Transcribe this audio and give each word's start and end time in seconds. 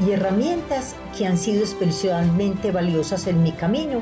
y 0.00 0.10
herramientas 0.10 0.96
que 1.16 1.26
han 1.26 1.38
sido 1.38 1.62
especialmente 1.62 2.72
valiosas 2.72 3.26
en 3.26 3.42
mi 3.42 3.52
camino 3.52 4.00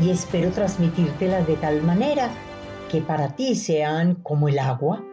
y 0.00 0.10
espero 0.10 0.50
transmitírtelas 0.50 1.46
de 1.46 1.56
tal 1.56 1.82
manera 1.82 2.30
que 2.90 3.00
para 3.00 3.34
ti 3.34 3.54
sean 3.56 4.14
como 4.16 4.48
el 4.48 4.58
agua, 4.58 5.04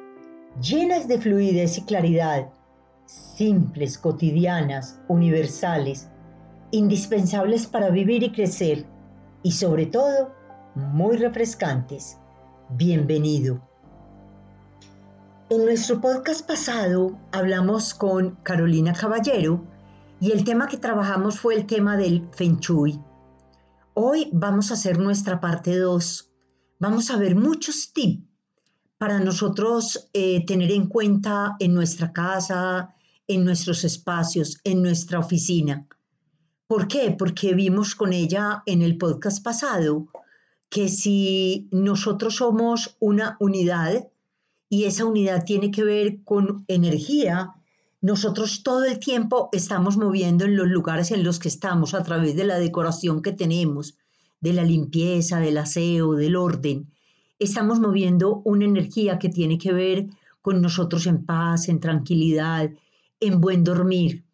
llenas 0.61 1.07
de 1.07 1.19
fluidez 1.19 1.77
y 1.77 1.85
claridad, 1.85 2.49
simples, 3.05 3.97
cotidianas, 3.97 4.99
universales, 5.07 6.07
indispensables 6.71 7.65
para 7.65 7.89
vivir 7.89 8.23
y 8.23 8.31
crecer 8.31 8.85
y 9.43 9.51
sobre 9.51 9.87
todo 9.87 10.31
muy 10.75 11.17
refrescantes. 11.17 12.17
Bienvenido. 12.69 13.61
En 15.49 15.65
nuestro 15.65 15.99
podcast 15.99 16.47
pasado 16.47 17.17
hablamos 17.33 17.93
con 17.93 18.37
Carolina 18.43 18.93
Caballero 18.93 19.65
y 20.21 20.31
el 20.31 20.43
tema 20.43 20.67
que 20.67 20.77
trabajamos 20.77 21.39
fue 21.39 21.55
el 21.55 21.65
tema 21.65 21.97
del 21.97 22.29
Feng 22.31 22.59
Shui. 22.59 23.01
Hoy 23.95 24.29
vamos 24.31 24.69
a 24.69 24.75
hacer 24.75 24.99
nuestra 24.99 25.41
parte 25.41 25.75
2. 25.75 26.31
Vamos 26.77 27.09
a 27.09 27.17
ver 27.17 27.35
muchos 27.35 27.91
tips 27.91 28.23
para 28.99 29.19
nosotros 29.19 30.11
eh, 30.13 30.45
tener 30.45 30.71
en 30.71 30.85
cuenta 30.85 31.55
en 31.59 31.73
nuestra 31.73 32.13
casa, 32.13 32.93
en 33.27 33.43
nuestros 33.43 33.83
espacios, 33.83 34.61
en 34.63 34.83
nuestra 34.83 35.17
oficina. 35.17 35.87
¿Por 36.67 36.87
qué? 36.87 37.15
Porque 37.17 37.55
vimos 37.55 37.95
con 37.95 38.13
ella 38.13 38.61
en 38.67 38.83
el 38.83 38.99
podcast 38.99 39.43
pasado 39.43 40.07
que 40.69 40.87
si 40.87 41.67
nosotros 41.71 42.35
somos 42.35 42.95
una 42.99 43.37
unidad 43.39 44.07
y 44.69 44.83
esa 44.83 45.03
unidad 45.05 45.45
tiene 45.45 45.71
que 45.71 45.83
ver 45.83 46.23
con 46.23 46.63
energía, 46.67 47.55
nosotros 48.01 48.63
todo 48.63 48.83
el 48.85 48.97
tiempo 48.97 49.49
estamos 49.51 49.95
moviendo 49.95 50.45
en 50.45 50.57
los 50.57 50.67
lugares 50.67 51.11
en 51.11 51.23
los 51.23 51.37
que 51.37 51.47
estamos 51.47 51.93
a 51.93 52.01
través 52.01 52.35
de 52.35 52.45
la 52.45 52.57
decoración 52.57 53.21
que 53.21 53.31
tenemos, 53.31 53.95
de 54.39 54.53
la 54.53 54.63
limpieza, 54.63 55.39
del 55.39 55.59
aseo, 55.59 56.15
del 56.15 56.35
orden. 56.35 56.91
Estamos 57.37 57.79
moviendo 57.79 58.41
una 58.43 58.65
energía 58.65 59.19
que 59.19 59.29
tiene 59.29 59.59
que 59.59 59.71
ver 59.71 60.07
con 60.41 60.61
nosotros 60.63 61.05
en 61.05 61.23
paz, 61.23 61.69
en 61.69 61.79
tranquilidad, 61.79 62.71
en 63.19 63.39
buen 63.39 63.63
dormir, 63.63 64.25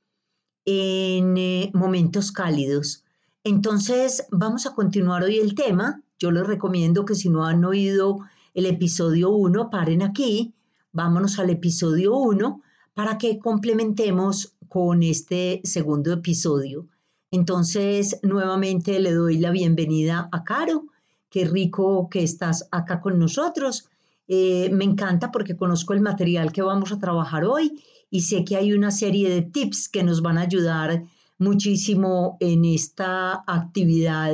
en 0.64 1.36
eh, 1.38 1.70
momentos 1.74 2.32
cálidos. 2.32 3.04
Entonces, 3.44 4.28
vamos 4.32 4.66
a 4.66 4.74
continuar 4.74 5.24
hoy 5.24 5.40
el 5.40 5.56
tema. 5.56 6.02
Yo 6.20 6.32
les 6.32 6.48
recomiendo 6.48 7.04
que 7.04 7.16
si 7.16 7.30
no 7.30 7.46
han 7.46 7.66
oído 7.66 8.20
el 8.54 8.66
episodio 8.66 9.32
1, 9.32 9.70
paren 9.70 10.04
aquí, 10.04 10.54
vámonos 10.94 11.38
al 11.38 11.50
episodio 11.50 12.16
1 12.16 12.62
para 12.98 13.20
que 13.20 13.38
complementemos 13.38 14.56
con 14.68 15.04
este 15.04 15.62
segundo 15.64 16.12
episodio. 16.14 16.88
Entonces, 17.30 18.18
nuevamente 18.24 19.00
le 19.00 19.14
doy 19.14 19.38
la 19.38 19.52
bienvenida 19.52 20.28
a 20.32 20.44
Caro. 20.44 20.86
Qué 21.30 21.46
rico 21.46 22.10
que 22.10 22.24
estás 22.24 22.68
acá 22.72 23.00
con 23.00 23.20
nosotros. 23.20 23.88
Eh, 24.28 24.72
me 24.74 24.84
encanta 24.84 25.32
porque 25.32 25.56
conozco 25.56 25.94
el 25.94 26.02
material 26.02 26.52
que 26.52 26.64
vamos 26.64 26.92
a 26.92 26.98
trabajar 26.98 27.46
hoy 27.46 27.84
y 28.10 28.22
sé 28.22 28.44
que 28.44 28.56
hay 28.56 28.74
una 28.74 28.90
serie 28.90 29.30
de 29.30 29.44
tips 29.44 29.90
que 29.90 30.02
nos 30.02 30.24
van 30.24 30.40
a 30.40 30.48
ayudar 30.50 31.04
muchísimo 31.38 32.36
en 32.40 32.66
esta 32.66 33.44
actividad, 33.46 34.34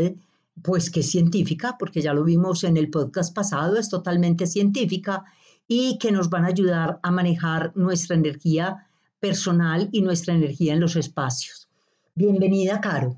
pues 0.62 0.90
que 0.90 1.02
es 1.02 1.12
científica, 1.12 1.76
porque 1.78 2.02
ya 2.02 2.14
lo 2.14 2.24
vimos 2.24 2.64
en 2.64 2.78
el 2.78 2.90
podcast 2.90 3.36
pasado, 3.36 3.76
es 3.76 3.90
totalmente 3.90 4.48
científica 4.48 5.26
y 5.68 5.98
que 5.98 6.12
nos 6.12 6.30
van 6.30 6.46
a 6.46 6.50
ayudar 6.50 7.00
a 7.04 7.12
manejar 7.12 7.72
nuestra 7.76 8.16
energía 8.16 8.88
personal 9.20 9.90
y 9.92 10.02
nuestra 10.02 10.34
energía 10.34 10.74
en 10.74 10.80
los 10.80 10.96
espacios. 10.96 11.70
Bienvenida, 12.16 12.82
Caro. 12.82 13.18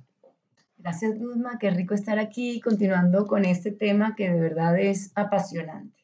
Gracias, 0.77 1.17
Luzma. 1.19 1.57
Qué 1.59 1.71
rico 1.71 1.95
estar 1.95 2.19
aquí 2.19 2.61
continuando 2.61 3.25
con 3.25 3.43
este 3.43 3.71
tema 3.71 4.15
que 4.15 4.29
de 4.29 4.39
verdad 4.39 4.77
es 4.79 5.11
apasionante. 5.15 5.97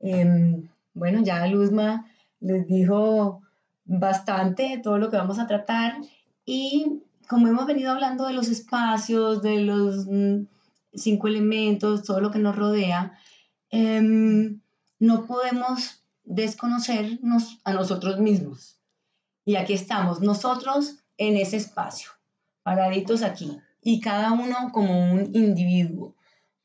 Em, 0.00 0.68
bueno, 0.92 1.22
ya 1.22 1.46
Luzma 1.46 2.06
les 2.40 2.66
dijo 2.66 3.40
bastante 3.84 4.80
todo 4.82 4.98
lo 4.98 5.10
que 5.10 5.16
vamos 5.16 5.38
a 5.38 5.46
tratar 5.46 5.94
y 6.44 7.02
como 7.28 7.48
hemos 7.48 7.66
venido 7.66 7.92
hablando 7.92 8.26
de 8.26 8.34
los 8.34 8.48
espacios, 8.48 9.40
de 9.40 9.60
los 9.60 10.06
mm, 10.06 10.42
cinco 10.92 11.28
elementos, 11.28 12.02
todo 12.02 12.20
lo 12.20 12.30
que 12.30 12.40
nos 12.40 12.56
rodea, 12.56 13.16
eh, 13.70 14.52
no 15.00 15.26
podemos 15.26 16.04
desconocernos 16.24 17.58
a 17.64 17.72
nosotros 17.72 18.20
mismos. 18.20 18.78
Y 19.44 19.56
aquí 19.56 19.72
estamos, 19.72 20.20
nosotros 20.20 20.98
en 21.16 21.36
ese 21.36 21.56
espacio, 21.56 22.10
paraditos 22.62 23.22
aquí, 23.22 23.58
y 23.82 24.00
cada 24.00 24.32
uno 24.32 24.70
como 24.72 25.12
un 25.12 25.34
individuo. 25.34 26.14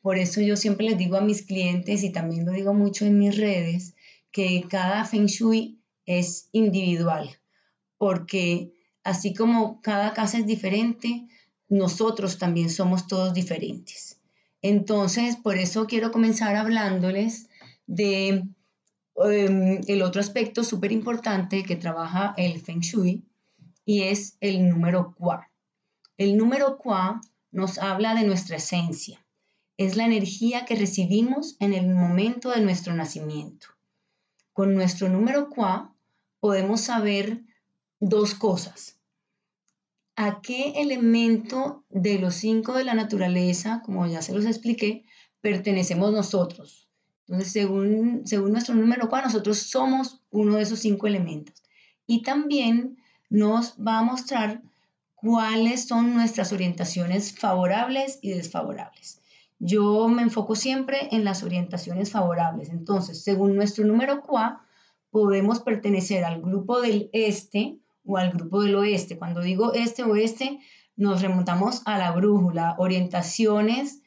Por 0.02 0.18
eso 0.18 0.42
yo 0.42 0.58
siempre 0.58 0.86
les 0.86 0.98
digo 0.98 1.16
a 1.16 1.22
mis 1.22 1.44
clientes, 1.44 2.04
y 2.04 2.12
también 2.12 2.46
lo 2.46 2.52
digo 2.52 2.74
mucho 2.74 3.06
en 3.06 3.18
mis 3.18 3.38
redes, 3.38 3.96
que 4.32 4.66
cada 4.70 5.06
feng 5.06 5.28
shui 5.28 5.80
es 6.06 6.50
individual, 6.52 7.40
porque 7.98 8.74
así 9.04 9.34
como 9.34 9.82
cada 9.82 10.14
casa 10.14 10.38
es 10.38 10.46
diferente, 10.46 11.26
nosotros 11.70 12.38
también 12.38 12.70
somos 12.70 13.08
todos 13.08 13.34
diferentes. 13.34 14.20
Entonces, 14.62 15.38
por 15.38 15.58
eso 15.58 15.88
quiero 15.88 16.12
comenzar 16.12 16.56
hablándoles 16.58 17.48
de 17.88 18.44
em, 19.16 19.82
el 19.88 20.02
otro 20.02 20.22
aspecto 20.22 20.64
súper 20.64 20.92
importante 20.92 21.64
que 21.64 21.76
trabaja 21.76 22.34
el 22.38 22.60
Feng 22.60 22.82
Shui 22.82 23.24
y 23.86 24.04
es 24.04 24.38
el 24.42 24.70
número 24.70 25.14
Qua. 25.18 25.52
El 26.18 26.38
número 26.38 26.78
Qua 26.78 27.22
nos 27.52 27.78
habla 27.78 28.16
de 28.16 28.26
nuestra 28.26 28.58
esencia. 28.58 29.26
Es 29.78 29.96
la 29.96 30.06
energía 30.06 30.66
que 30.66 30.76
recibimos 30.76 31.58
en 31.60 31.74
el 31.74 31.88
momento 31.88 32.50
de 32.50 32.62
nuestro 32.62 32.94
nacimiento. 32.94 33.68
Con 34.54 34.74
nuestro 34.74 35.10
número 35.10 35.50
Qua 35.50 35.94
podemos 36.40 36.82
saber 36.82 37.44
dos 38.00 38.34
cosas. 38.36 39.00
¿A 40.16 40.42
qué 40.42 40.74
elemento 40.78 41.84
de 41.90 42.20
los 42.20 42.36
cinco 42.36 42.74
de 42.74 42.86
la 42.86 42.94
naturaleza, 42.94 43.82
como 43.86 44.08
ya 44.08 44.22
se 44.22 44.34
los 44.34 44.46
expliqué, 44.46 45.04
pertenecemos 45.42 46.14
nosotros? 46.14 46.85
Entonces, 47.28 47.52
según, 47.52 48.22
según 48.26 48.52
nuestro 48.52 48.76
número 48.76 49.10
cuatro, 49.10 49.30
nosotros 49.30 49.58
somos 49.58 50.22
uno 50.30 50.56
de 50.56 50.64
esos 50.64 50.80
cinco 50.80 51.08
elementos. 51.08 51.56
Y 52.06 52.22
también 52.22 52.98
nos 53.30 53.76
va 53.76 54.00
a 54.00 54.04
mostrar 54.04 54.62
cuáles 55.16 55.88
son 55.88 56.14
nuestras 56.14 56.54
orientaciones 56.54 57.38
favorables 57.38 58.20
y 58.22 58.30
desfavorables. 58.30 59.22
Yo 59.58 60.08
me 60.08 60.22
enfoco 60.22 60.56
siempre 60.56 61.10
en 61.12 61.24
las 61.24 61.42
orientaciones 61.42 62.12
favorables. 62.12 62.70
Entonces, 62.70 63.24
según 63.24 63.56
nuestro 63.56 63.86
número 63.86 64.22
QA, 64.22 64.62
podemos 65.10 65.62
pertenecer 65.62 66.26
al 66.26 66.42
grupo 66.42 66.82
del 66.82 67.10
este 67.14 67.80
o 68.06 68.18
al 68.18 68.32
grupo 68.32 68.62
del 68.62 68.76
oeste. 68.76 69.18
Cuando 69.18 69.42
digo 69.42 69.74
este 69.74 70.04
oeste, 70.04 70.60
nos 70.96 71.22
remontamos 71.22 71.82
a 71.86 71.98
la 71.98 72.12
brújula, 72.12 72.76
orientaciones 72.78 74.02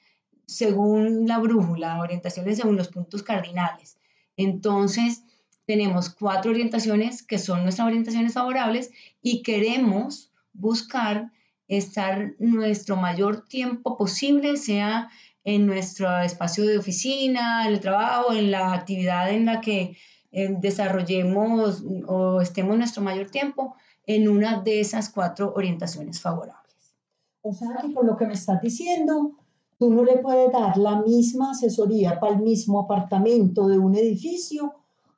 según 0.49 1.29
la 1.29 1.39
brújula, 1.39 2.01
orientaciones 2.01 2.57
según 2.57 2.77
los 2.77 2.89
puntos 2.89 3.23
cardinales. 3.23 3.99
Entonces, 4.37 5.23
tenemos 5.67 6.09
cuatro 6.09 6.51
orientaciones 6.51 7.23
que 7.23 7.39
son 7.39 7.63
nuestras 7.63 7.87
orientaciones 7.87 8.33
favorables 8.33 8.91
y 9.21 9.43
queremos 9.43 10.33
buscar 10.55 11.31
estar 11.69 12.33
nuestro 12.39 12.97
mayor 12.97 13.47
tiempo 13.47 13.99
posible, 13.99 14.57
sea 14.57 15.11
en 15.45 15.67
nuestro 15.67 16.19
espacio 16.21 16.65
de 16.65 16.79
oficina, 16.79 17.67
en 17.67 17.75
el 17.75 17.81
trabajo, 17.81 18.33
en 18.33 18.51
la 18.51 18.73
actividad 18.73 19.31
en 19.31 19.45
la 19.45 19.61
que 19.61 19.99
eh, 20.33 20.57
desarrollemos 20.59 21.85
o 22.07 22.41
estemos 22.41 22.79
nuestro 22.79 23.03
mayor 23.03 23.31
tiempo 23.31 23.77
en 24.07 24.29
una 24.29 24.63
de 24.63 24.81
esas 24.81 25.11
cuatro 25.11 25.53
orientaciones 25.55 26.23
favorables. 26.23 26.95
O 27.43 27.53
sea 27.53 27.69
que 27.83 27.89
por 27.91 28.07
lo 28.07 28.17
que 28.17 28.27
me 28.27 28.33
estás 28.33 28.63
diciendo, 28.63 29.38
Tú 29.79 29.93
no 29.93 30.05
le 30.05 30.19
puedes 30.19 30.53
dar 30.53 30.77
la 30.77 31.01
misma 31.03 31.53
asesoría 31.53 32.19
para 32.19 32.35
el 32.35 32.43
mismo 32.43 32.81
apartamento 32.81 33.67
de 33.69 33.79
un 33.79 33.95
edificio 33.95 34.75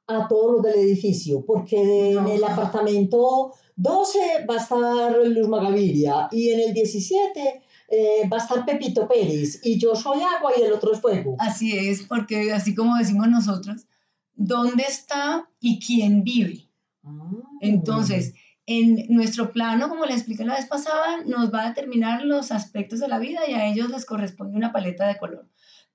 a 0.07 0.29
todos 0.29 0.53
los 0.57 0.63
del 0.63 0.81
edificio, 0.81 1.45
porque 1.47 2.13
en 2.13 2.27
el 2.27 2.45
apartamento 2.45 3.53
12 3.77 4.47
va 4.49 4.55
a 4.55 4.59
estar 4.59 5.27
Luz 5.27 5.49
Magaviria 5.49 6.29
y 6.33 6.51
en 6.51 6.61
el 6.61 6.75
17 6.75 7.63
eh, 7.89 8.29
va 8.31 8.37
a 8.37 8.41
estar 8.41 8.65
Pepito 8.65 9.09
Pérez 9.09 9.61
y 9.65 9.79
yo 9.79 9.95
soy 9.95 10.21
agua 10.21 10.53
y 10.57 10.63
el 10.63 10.73
otro 10.73 10.93
es 10.93 11.01
fuego. 11.01 11.37
Así 11.39 11.77
es, 11.77 12.03
porque 12.03 12.53
así 12.53 12.75
como 12.75 12.97
decimos 12.97 13.29
nosotros, 13.29 13.87
¿dónde 14.35 14.83
está 14.83 15.49
y 15.61 15.81
quién 15.81 16.23
vive? 16.23 16.69
Ah. 17.05 17.31
Entonces, 17.61 18.35
en 18.73 19.07
nuestro 19.09 19.51
plano, 19.51 19.89
como 19.89 20.05
les 20.05 20.19
expliqué 20.19 20.45
la 20.45 20.55
vez 20.55 20.67
pasada, 20.67 21.25
nos 21.27 21.53
va 21.53 21.65
a 21.65 21.69
determinar 21.71 22.25
los 22.25 22.53
aspectos 22.53 23.01
de 23.01 23.09
la 23.09 23.19
vida 23.19 23.41
y 23.49 23.55
a 23.55 23.67
ellos 23.67 23.91
les 23.91 24.07
corresponde 24.07 24.57
una 24.57 24.71
paleta 24.71 25.09
de 25.09 25.19
color. 25.19 25.49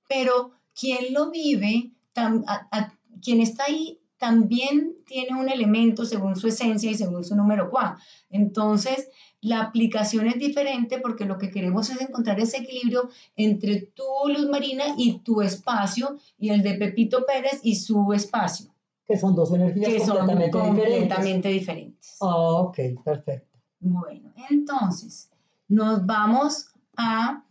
Pero 0.06 0.50
quien 0.78 1.14
lo 1.14 1.30
vive, 1.30 1.92
quien 3.22 3.40
está 3.40 3.64
ahí, 3.64 3.98
también 4.18 4.94
tiene 5.06 5.40
un 5.40 5.48
elemento 5.48 6.04
según 6.04 6.36
su 6.36 6.48
esencia 6.48 6.90
y 6.90 6.94
según 6.94 7.24
su 7.24 7.34
número 7.34 7.70
cuá. 7.70 7.98
Entonces, 8.28 9.08
la 9.40 9.62
aplicación 9.62 10.26
es 10.26 10.38
diferente 10.38 10.98
porque 10.98 11.24
lo 11.24 11.38
que 11.38 11.50
queremos 11.50 11.88
es 11.88 12.02
encontrar 12.02 12.38
ese 12.40 12.58
equilibrio 12.58 13.08
entre 13.36 13.86
tu 13.94 14.04
luz 14.28 14.50
marina 14.50 14.84
y 14.98 15.20
tu 15.20 15.40
espacio 15.40 16.18
y 16.38 16.50
el 16.50 16.62
de 16.62 16.74
Pepito 16.74 17.24
Pérez 17.24 17.60
y 17.62 17.76
su 17.76 18.12
espacio. 18.12 18.75
Que 19.06 19.16
son 19.16 19.34
dos 19.34 19.52
energías 19.52 19.90
que 19.90 19.98
completamente, 19.98 20.52
son 20.52 20.66
completamente 20.68 21.48
diferentes. 21.48 22.16
Oh, 22.20 22.68
ok, 22.68 22.78
perfecto. 23.04 23.58
Bueno, 23.78 24.32
entonces 24.50 25.30
nos 25.68 26.04
vamos 26.06 26.72
a, 26.96 27.44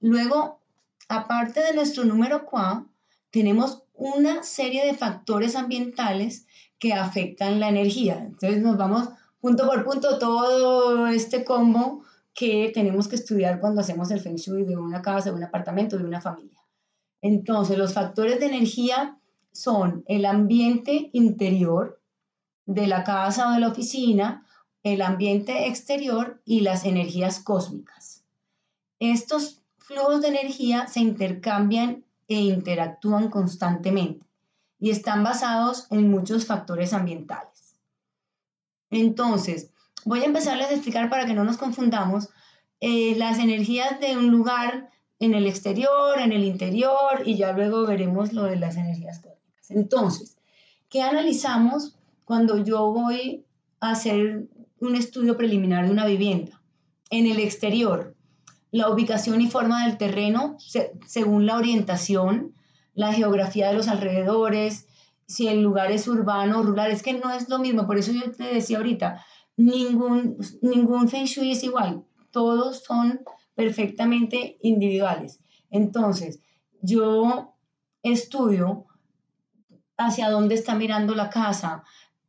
luego, 0.00 0.60
aparte 1.08 1.60
de 1.60 1.74
nuestro 1.74 2.04
número 2.04 2.46
QA, 2.46 2.86
tenemos 3.30 3.82
una 3.94 4.42
serie 4.42 4.84
de 4.86 4.94
factores 4.94 5.56
ambientales 5.56 6.46
que 6.78 6.92
afectan 6.92 7.60
la 7.60 7.68
energía. 7.68 8.18
Entonces 8.18 8.62
nos 8.62 8.76
vamos 8.76 9.08
punto 9.40 9.66
por 9.66 9.84
punto 9.84 10.18
todo 10.18 11.06
este 11.08 11.44
combo 11.44 12.02
que 12.34 12.70
tenemos 12.74 13.08
que 13.08 13.16
estudiar 13.16 13.60
cuando 13.60 13.80
hacemos 13.80 14.10
el 14.10 14.20
feng 14.20 14.36
shui 14.36 14.64
de 14.64 14.76
una 14.76 15.02
casa, 15.02 15.30
de 15.30 15.36
un 15.36 15.44
apartamento, 15.44 15.98
de 15.98 16.04
una 16.04 16.20
familia. 16.20 16.58
Entonces, 17.20 17.78
los 17.78 17.92
factores 17.92 18.40
de 18.40 18.46
energía 18.46 19.18
son 19.52 20.04
el 20.06 20.24
ambiente 20.24 21.10
interior 21.12 22.00
de 22.66 22.86
la 22.86 23.04
casa 23.04 23.48
o 23.48 23.52
de 23.52 23.60
la 23.60 23.68
oficina, 23.68 24.46
el 24.82 25.02
ambiente 25.02 25.68
exterior 25.68 26.40
y 26.44 26.60
las 26.60 26.84
energías 26.84 27.40
cósmicas. 27.40 28.24
Estos 28.98 29.62
flujos 29.78 30.22
de 30.22 30.28
energía 30.28 30.86
se 30.86 31.00
intercambian 31.00 32.04
e 32.28 32.34
interactúan 32.34 33.28
constantemente 33.28 34.24
y 34.78 34.90
están 34.90 35.22
basados 35.22 35.86
en 35.90 36.10
muchos 36.10 36.46
factores 36.46 36.92
ambientales. 36.92 37.76
Entonces, 38.90 39.70
voy 40.04 40.20
a 40.20 40.26
empezarles 40.26 40.68
a 40.68 40.74
explicar 40.74 41.10
para 41.10 41.26
que 41.26 41.34
no 41.34 41.44
nos 41.44 41.56
confundamos 41.56 42.28
eh, 42.80 43.14
las 43.16 43.38
energías 43.38 44.00
de 44.00 44.16
un 44.16 44.30
lugar 44.30 44.90
en 45.18 45.34
el 45.34 45.46
exterior, 45.46 46.18
en 46.18 46.32
el 46.32 46.42
interior 46.42 47.22
y 47.24 47.36
ya 47.36 47.52
luego 47.52 47.86
veremos 47.86 48.32
lo 48.32 48.44
de 48.44 48.56
las 48.56 48.76
energías. 48.76 49.20
Entonces, 49.68 50.36
¿qué 50.88 51.02
analizamos 51.02 51.96
cuando 52.24 52.58
yo 52.58 52.92
voy 52.92 53.44
a 53.80 53.90
hacer 53.90 54.48
un 54.80 54.96
estudio 54.96 55.36
preliminar 55.36 55.86
de 55.86 55.92
una 55.92 56.06
vivienda? 56.06 56.60
En 57.10 57.26
el 57.26 57.38
exterior, 57.40 58.16
la 58.70 58.88
ubicación 58.88 59.40
y 59.40 59.50
forma 59.50 59.86
del 59.86 59.98
terreno 59.98 60.56
según 61.06 61.46
la 61.46 61.56
orientación, 61.56 62.54
la 62.94 63.12
geografía 63.12 63.68
de 63.68 63.74
los 63.74 63.88
alrededores, 63.88 64.86
si 65.26 65.48
el 65.48 65.62
lugar 65.62 65.92
es 65.92 66.08
urbano 66.08 66.60
o 66.60 66.62
rural, 66.62 66.90
es 66.90 67.02
que 67.02 67.14
no 67.14 67.30
es 67.30 67.48
lo 67.48 67.58
mismo, 67.58 67.86
por 67.86 67.98
eso 67.98 68.12
yo 68.12 68.30
te 68.32 68.44
decía 68.44 68.78
ahorita, 68.78 69.24
ningún, 69.56 70.36
ningún 70.60 71.08
feng 71.08 71.24
shui 71.24 71.52
es 71.52 71.64
igual, 71.64 72.04
todos 72.30 72.82
son 72.82 73.20
perfectamente 73.54 74.58
individuales. 74.62 75.40
Entonces, 75.70 76.40
yo 76.80 77.54
estudio 78.02 78.86
hacia 79.96 80.30
dónde 80.30 80.54
está 80.54 80.74
mirando 80.74 81.14
la 81.14 81.30
casa, 81.30 81.84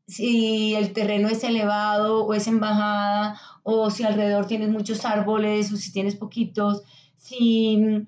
si 0.07 0.75
el 0.75 0.93
terreno 0.93 1.29
es 1.29 1.43
elevado 1.43 2.25
o 2.25 2.33
es 2.33 2.47
en 2.47 2.59
bajada, 2.59 3.39
o 3.63 3.89
si 3.89 4.03
alrededor 4.03 4.47
tienes 4.47 4.69
muchos 4.69 5.05
árboles 5.05 5.71
o 5.71 5.77
si 5.77 5.91
tienes 5.91 6.15
poquitos, 6.15 6.83
si 7.17 8.05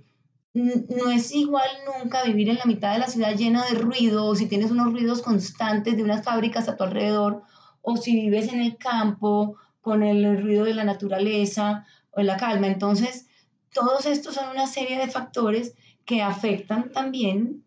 no 0.54 1.12
es 1.12 1.34
igual 1.34 1.68
nunca 2.02 2.24
vivir 2.24 2.50
en 2.50 2.58
la 2.58 2.66
mitad 2.66 2.94
de 2.94 3.00
la 3.00 3.08
ciudad 3.08 3.36
llena 3.36 3.66
de 3.66 3.76
ruido, 3.76 4.26
o 4.26 4.36
si 4.36 4.48
tienes 4.48 4.72
unos 4.72 4.92
ruidos 4.92 5.22
constantes 5.22 5.98
de 5.98 6.04
unas 6.04 6.24
fábricas 6.24 6.70
a 6.70 6.78
tu 6.78 6.84
alrededor, 6.84 7.44
o 7.82 7.98
si 7.98 8.16
vives 8.16 8.52
en 8.52 8.62
el 8.62 8.78
campo 8.78 9.58
con 9.82 10.02
el 10.02 10.42
ruido 10.42 10.66
de 10.66 10.74
la 10.74 10.84
naturaleza 10.84 11.86
o 12.12 12.22
la 12.22 12.38
calma. 12.38 12.68
Entonces, 12.68 13.28
todos 13.74 14.06
estos 14.06 14.36
son 14.36 14.50
una 14.50 14.66
serie 14.66 14.98
de 14.98 15.10
factores 15.10 15.76
que 16.06 16.22
afectan 16.22 16.92
también 16.92 17.65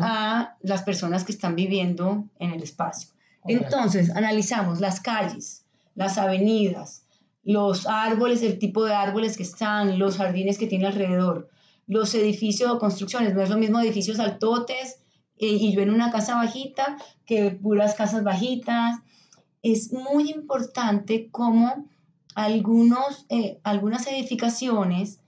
a 0.00 0.56
las 0.60 0.82
personas 0.82 1.24
que 1.24 1.32
están 1.32 1.54
viviendo 1.54 2.24
en 2.38 2.52
el 2.52 2.62
espacio. 2.62 3.10
Entonces, 3.46 4.10
analizamos 4.14 4.80
las 4.80 5.00
calles, 5.00 5.64
las 5.94 6.18
avenidas, 6.18 7.04
los 7.44 7.86
árboles, 7.86 8.42
el 8.42 8.58
tipo 8.58 8.84
de 8.84 8.94
árboles 8.94 9.36
que 9.36 9.42
están, 9.42 9.98
los 9.98 10.16
jardines 10.16 10.58
que 10.58 10.66
tiene 10.66 10.86
alrededor, 10.86 11.48
los 11.86 12.14
edificios 12.14 12.70
o 12.70 12.78
construcciones. 12.78 13.34
No 13.34 13.42
es 13.42 13.50
lo 13.50 13.56
mismo 13.56 13.80
edificios 13.80 14.20
altotes 14.20 15.00
eh, 15.38 15.46
y 15.46 15.72
yo 15.72 15.80
en 15.80 15.90
una 15.90 16.10
casa 16.10 16.36
bajita 16.36 16.98
que 17.24 17.50
puras 17.50 17.94
casas 17.94 18.22
bajitas. 18.22 18.98
Es 19.62 19.92
muy 19.92 20.30
importante 20.30 21.28
cómo 21.30 21.86
algunos, 22.34 23.26
eh, 23.30 23.58
algunas 23.64 24.06
edificaciones 24.06 25.20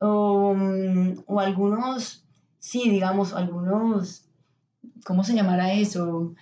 o, 0.00 0.54
mm, 0.54 1.24
o 1.26 1.40
algunos 1.40 2.25
sí, 2.66 2.90
digamos, 2.90 3.32
algunos, 3.32 4.24
¿cómo 5.04 5.22
se 5.22 5.34
llamará 5.34 5.72
eso? 5.72 6.34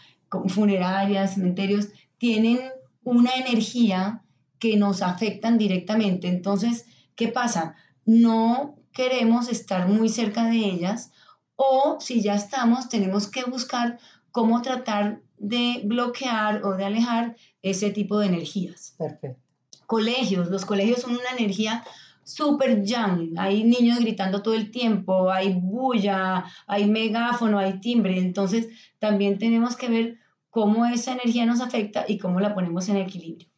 Funerarias, 0.49 1.35
cementerios, 1.35 1.88
tienen 2.16 2.61
una 3.02 3.35
energía 3.35 4.23
que 4.59 4.78
nos 4.78 5.02
afectan 5.02 5.59
directamente. 5.59 6.28
Entonces, 6.28 6.87
¿qué 7.14 7.28
pasa? 7.28 7.76
No 8.07 8.76
queremos 8.95 9.50
estar 9.50 9.87
muy 9.87 10.09
cerca 10.09 10.47
de 10.47 10.57
ellas 10.57 11.12
o 11.57 11.99
si 12.00 12.23
ya 12.23 12.37
estamos, 12.37 12.88
tenemos 12.88 13.28
que 13.28 13.45
buscar 13.45 13.99
cómo 14.33 14.62
tratar 14.62 15.21
de 15.37 15.83
bloquear 15.85 16.64
o 16.64 16.75
de 16.75 16.87
alejar 16.87 17.37
ese 17.61 17.90
tipo 17.90 18.19
de 18.19 18.28
energías. 18.28 18.95
Perfecto. 18.97 19.38
Colegios, 19.87 20.49
los 20.49 20.64
colegios 20.64 21.02
son 21.02 21.12
una 21.12 21.33
energía 21.37 21.85
super 22.25 22.83
young, 22.83 23.35
hay 23.38 23.64
niños 23.64 24.00
gritando 24.00 24.43
todo 24.43 24.54
el 24.54 24.71
tiempo, 24.71 25.31
hay 25.31 25.54
bulla, 25.54 26.45
hay 26.66 26.87
megáfono, 26.87 27.59
hay 27.59 27.81
timbre, 27.81 28.19
entonces 28.19 28.69
también 28.99 29.38
tenemos 29.38 29.76
que 29.76 29.88
ver 29.88 30.19
cómo 30.50 30.87
esa 30.87 31.12
energía 31.12 31.47
nos 31.47 31.61
afecta 31.61 32.04
y 32.09 32.19
cómo 32.19 32.40
la 32.40 32.54
ponemos 32.54 32.88
en 32.88 32.97
equilibrio. 32.97 33.49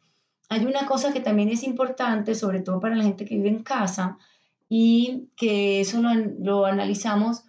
Hay 0.49 0.65
una 0.65 0.87
cosa 0.87 1.13
que 1.13 1.21
también 1.21 1.49
es 1.49 1.63
importante, 1.63 2.35
sobre 2.35 2.61
todo 2.61 2.81
para 2.81 2.97
la 2.97 3.05
gente 3.05 3.25
que 3.25 3.37
vive 3.37 3.49
en 3.49 3.63
casa, 3.63 4.19
y 4.69 5.29
que 5.37 5.81
eso 5.81 6.01
lo, 6.03 6.13
lo 6.15 6.67
analizamos, 6.67 7.45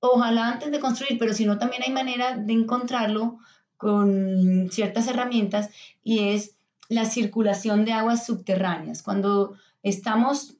ojalá 0.00 0.52
antes 0.52 0.70
de 0.70 0.80
construir, 0.80 1.18
pero 1.18 1.34
si 1.34 1.44
no, 1.44 1.58
también 1.58 1.82
hay 1.82 1.92
manera 1.92 2.36
de 2.36 2.52
encontrarlo 2.52 3.38
con 3.76 4.70
ciertas 4.70 5.06
herramientas, 5.06 5.70
y 6.02 6.30
es 6.30 6.55
la 6.88 7.04
circulación 7.04 7.84
de 7.84 7.92
aguas 7.92 8.26
subterráneas. 8.26 9.02
Cuando 9.02 9.54
estamos 9.82 10.56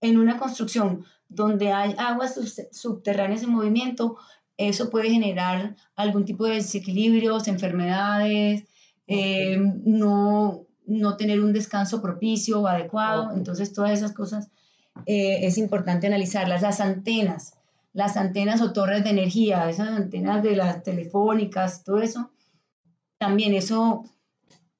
en 0.00 0.18
una 0.18 0.38
construcción 0.38 1.04
donde 1.28 1.72
hay 1.72 1.94
aguas 1.98 2.34
subterráneas 2.72 3.42
en 3.42 3.50
movimiento, 3.50 4.18
eso 4.56 4.90
puede 4.90 5.10
generar 5.10 5.76
algún 5.96 6.24
tipo 6.24 6.44
de 6.44 6.56
desequilibrios, 6.56 7.48
enfermedades, 7.48 8.64
eh, 9.06 9.56
no, 9.58 10.66
no 10.86 11.16
tener 11.16 11.42
un 11.42 11.52
descanso 11.52 12.02
propicio 12.02 12.60
o 12.60 12.66
adecuado. 12.66 13.32
Entonces, 13.34 13.72
todas 13.72 13.92
esas 13.92 14.12
cosas 14.12 14.50
eh, 15.06 15.46
es 15.46 15.58
importante 15.58 16.06
analizarlas. 16.06 16.62
Las 16.62 16.80
antenas, 16.80 17.54
las 17.92 18.16
antenas 18.16 18.60
o 18.60 18.72
torres 18.72 19.04
de 19.04 19.10
energía, 19.10 19.68
esas 19.68 19.88
antenas 19.88 20.42
de 20.42 20.56
las 20.56 20.82
telefónicas, 20.82 21.82
todo 21.84 22.00
eso, 22.00 22.30
también 23.18 23.54
eso 23.54 24.04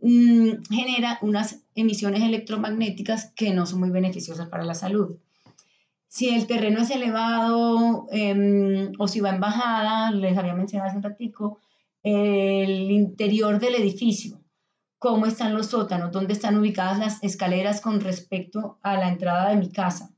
Mm, 0.03 0.65
genera 0.69 1.19
unas 1.23 1.61
emisiones 1.77 2.23
electromagnéticas 2.23 3.33
que 3.37 3.55
no 3.55 3.67
son 3.67 3.79
muy 3.81 3.91
beneficiosas 3.91 4.49
para 4.49 4.65
la 4.65 4.75
salud. 4.75 5.17
Si 6.09 6.29
el 6.29 6.47
terreno 6.47 6.83
es 6.83 6.91
elevado 6.91 8.07
em, 8.11 8.93
o 8.99 9.07
si 9.09 9.21
va 9.21 9.31
en 9.31 9.41
bajada, 9.41 10.11
les 10.11 10.37
había 10.37 10.55
mencionado 10.55 10.89
hace 10.89 10.99
un 10.99 11.05
ratico, 11.05 11.59
el 12.03 12.91
interior 12.91 13.61
del 13.61 13.77
edificio, 13.77 14.41
cómo 14.99 15.27
están 15.27 15.55
los 15.55 15.69
sótanos, 15.69 16.11
dónde 16.11 16.33
están 16.33 16.59
ubicadas 16.59 16.99
las 16.99 17.23
escaleras 17.23 17.81
con 17.81 18.01
respecto 18.01 18.79
a 18.83 18.97
la 18.97 19.09
entrada 19.09 19.51
de 19.51 19.57
mi 19.57 19.71
casa. 19.71 20.11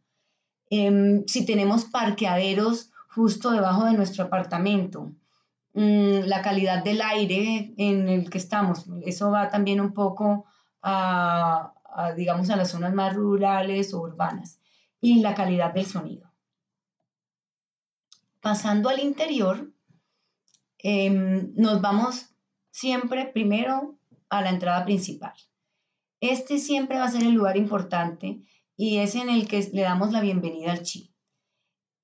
Em, 0.70 1.24
si 1.26 1.44
tenemos 1.44 1.84
parqueaderos 1.84 2.90
justo 3.08 3.50
debajo 3.50 3.84
de 3.84 3.92
nuestro 3.92 4.24
apartamento, 4.24 5.12
Mm, 5.74 6.26
la 6.26 6.40
calidad 6.40 6.84
del 6.84 7.02
aire 7.02 7.74
en 7.76 8.08
el 8.08 8.30
que 8.30 8.38
estamos. 8.38 8.86
Eso 9.04 9.32
va 9.32 9.50
también 9.50 9.80
un 9.80 9.92
poco 9.92 10.46
a, 10.82 11.74
digamos, 12.16 12.48
a 12.50 12.56
las 12.56 12.70
zonas 12.70 12.94
más 12.94 13.14
rurales 13.14 13.92
o 13.92 14.00
urbanas. 14.00 14.60
Y 15.00 15.20
la 15.20 15.34
calidad 15.34 15.74
del 15.74 15.84
sonido. 15.84 16.32
Pasando 18.40 18.88
al 18.88 19.00
interior, 19.00 19.72
em, 20.78 21.52
nos 21.56 21.80
vamos 21.80 22.26
siempre 22.70 23.26
primero 23.26 23.98
a 24.28 24.42
la 24.42 24.50
entrada 24.50 24.84
principal. 24.84 25.34
Este 26.20 26.58
siempre 26.58 26.98
va 26.98 27.04
a 27.04 27.10
ser 27.10 27.22
el 27.22 27.32
lugar 27.34 27.56
importante 27.56 28.42
y 28.76 28.98
es 28.98 29.14
en 29.14 29.28
el 29.28 29.48
que 29.48 29.68
le 29.72 29.82
damos 29.82 30.12
la 30.12 30.20
bienvenida 30.20 30.72
al 30.72 30.82
chi. 30.82 31.13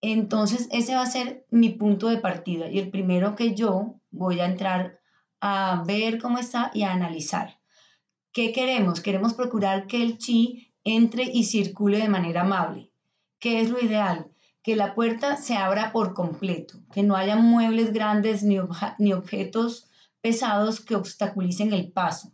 Entonces, 0.02 0.68
ese 0.72 0.94
va 0.94 1.02
a 1.02 1.06
ser 1.06 1.46
mi 1.50 1.70
punto 1.70 2.08
de 2.08 2.18
partida 2.18 2.70
y 2.70 2.78
el 2.78 2.90
primero 2.90 3.36
que 3.36 3.54
yo 3.54 4.00
voy 4.10 4.40
a 4.40 4.46
entrar 4.46 5.00
a 5.40 5.82
ver 5.86 6.18
cómo 6.18 6.38
está 6.38 6.70
y 6.74 6.82
a 6.82 6.92
analizar. 6.92 7.60
¿Qué 8.32 8.52
queremos? 8.52 9.00
Queremos 9.00 9.34
procurar 9.34 9.86
que 9.86 10.02
el 10.02 10.16
chi 10.18 10.72
entre 10.84 11.24
y 11.24 11.44
circule 11.44 11.98
de 11.98 12.08
manera 12.08 12.42
amable. 12.42 12.92
¿Qué 13.38 13.60
es 13.60 13.70
lo 13.70 13.80
ideal? 13.80 14.30
Que 14.62 14.76
la 14.76 14.94
puerta 14.94 15.36
se 15.36 15.56
abra 15.56 15.92
por 15.92 16.14
completo, 16.14 16.78
que 16.92 17.02
no 17.02 17.16
haya 17.16 17.36
muebles 17.36 17.92
grandes 17.92 18.42
ni, 18.42 18.58
ni 18.98 19.12
objetos 19.12 19.88
pesados 20.20 20.80
que 20.80 20.96
obstaculicen 20.96 21.72
el 21.72 21.92
paso, 21.92 22.32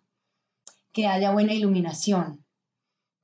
que 0.92 1.06
haya 1.06 1.32
buena 1.32 1.54
iluminación, 1.54 2.44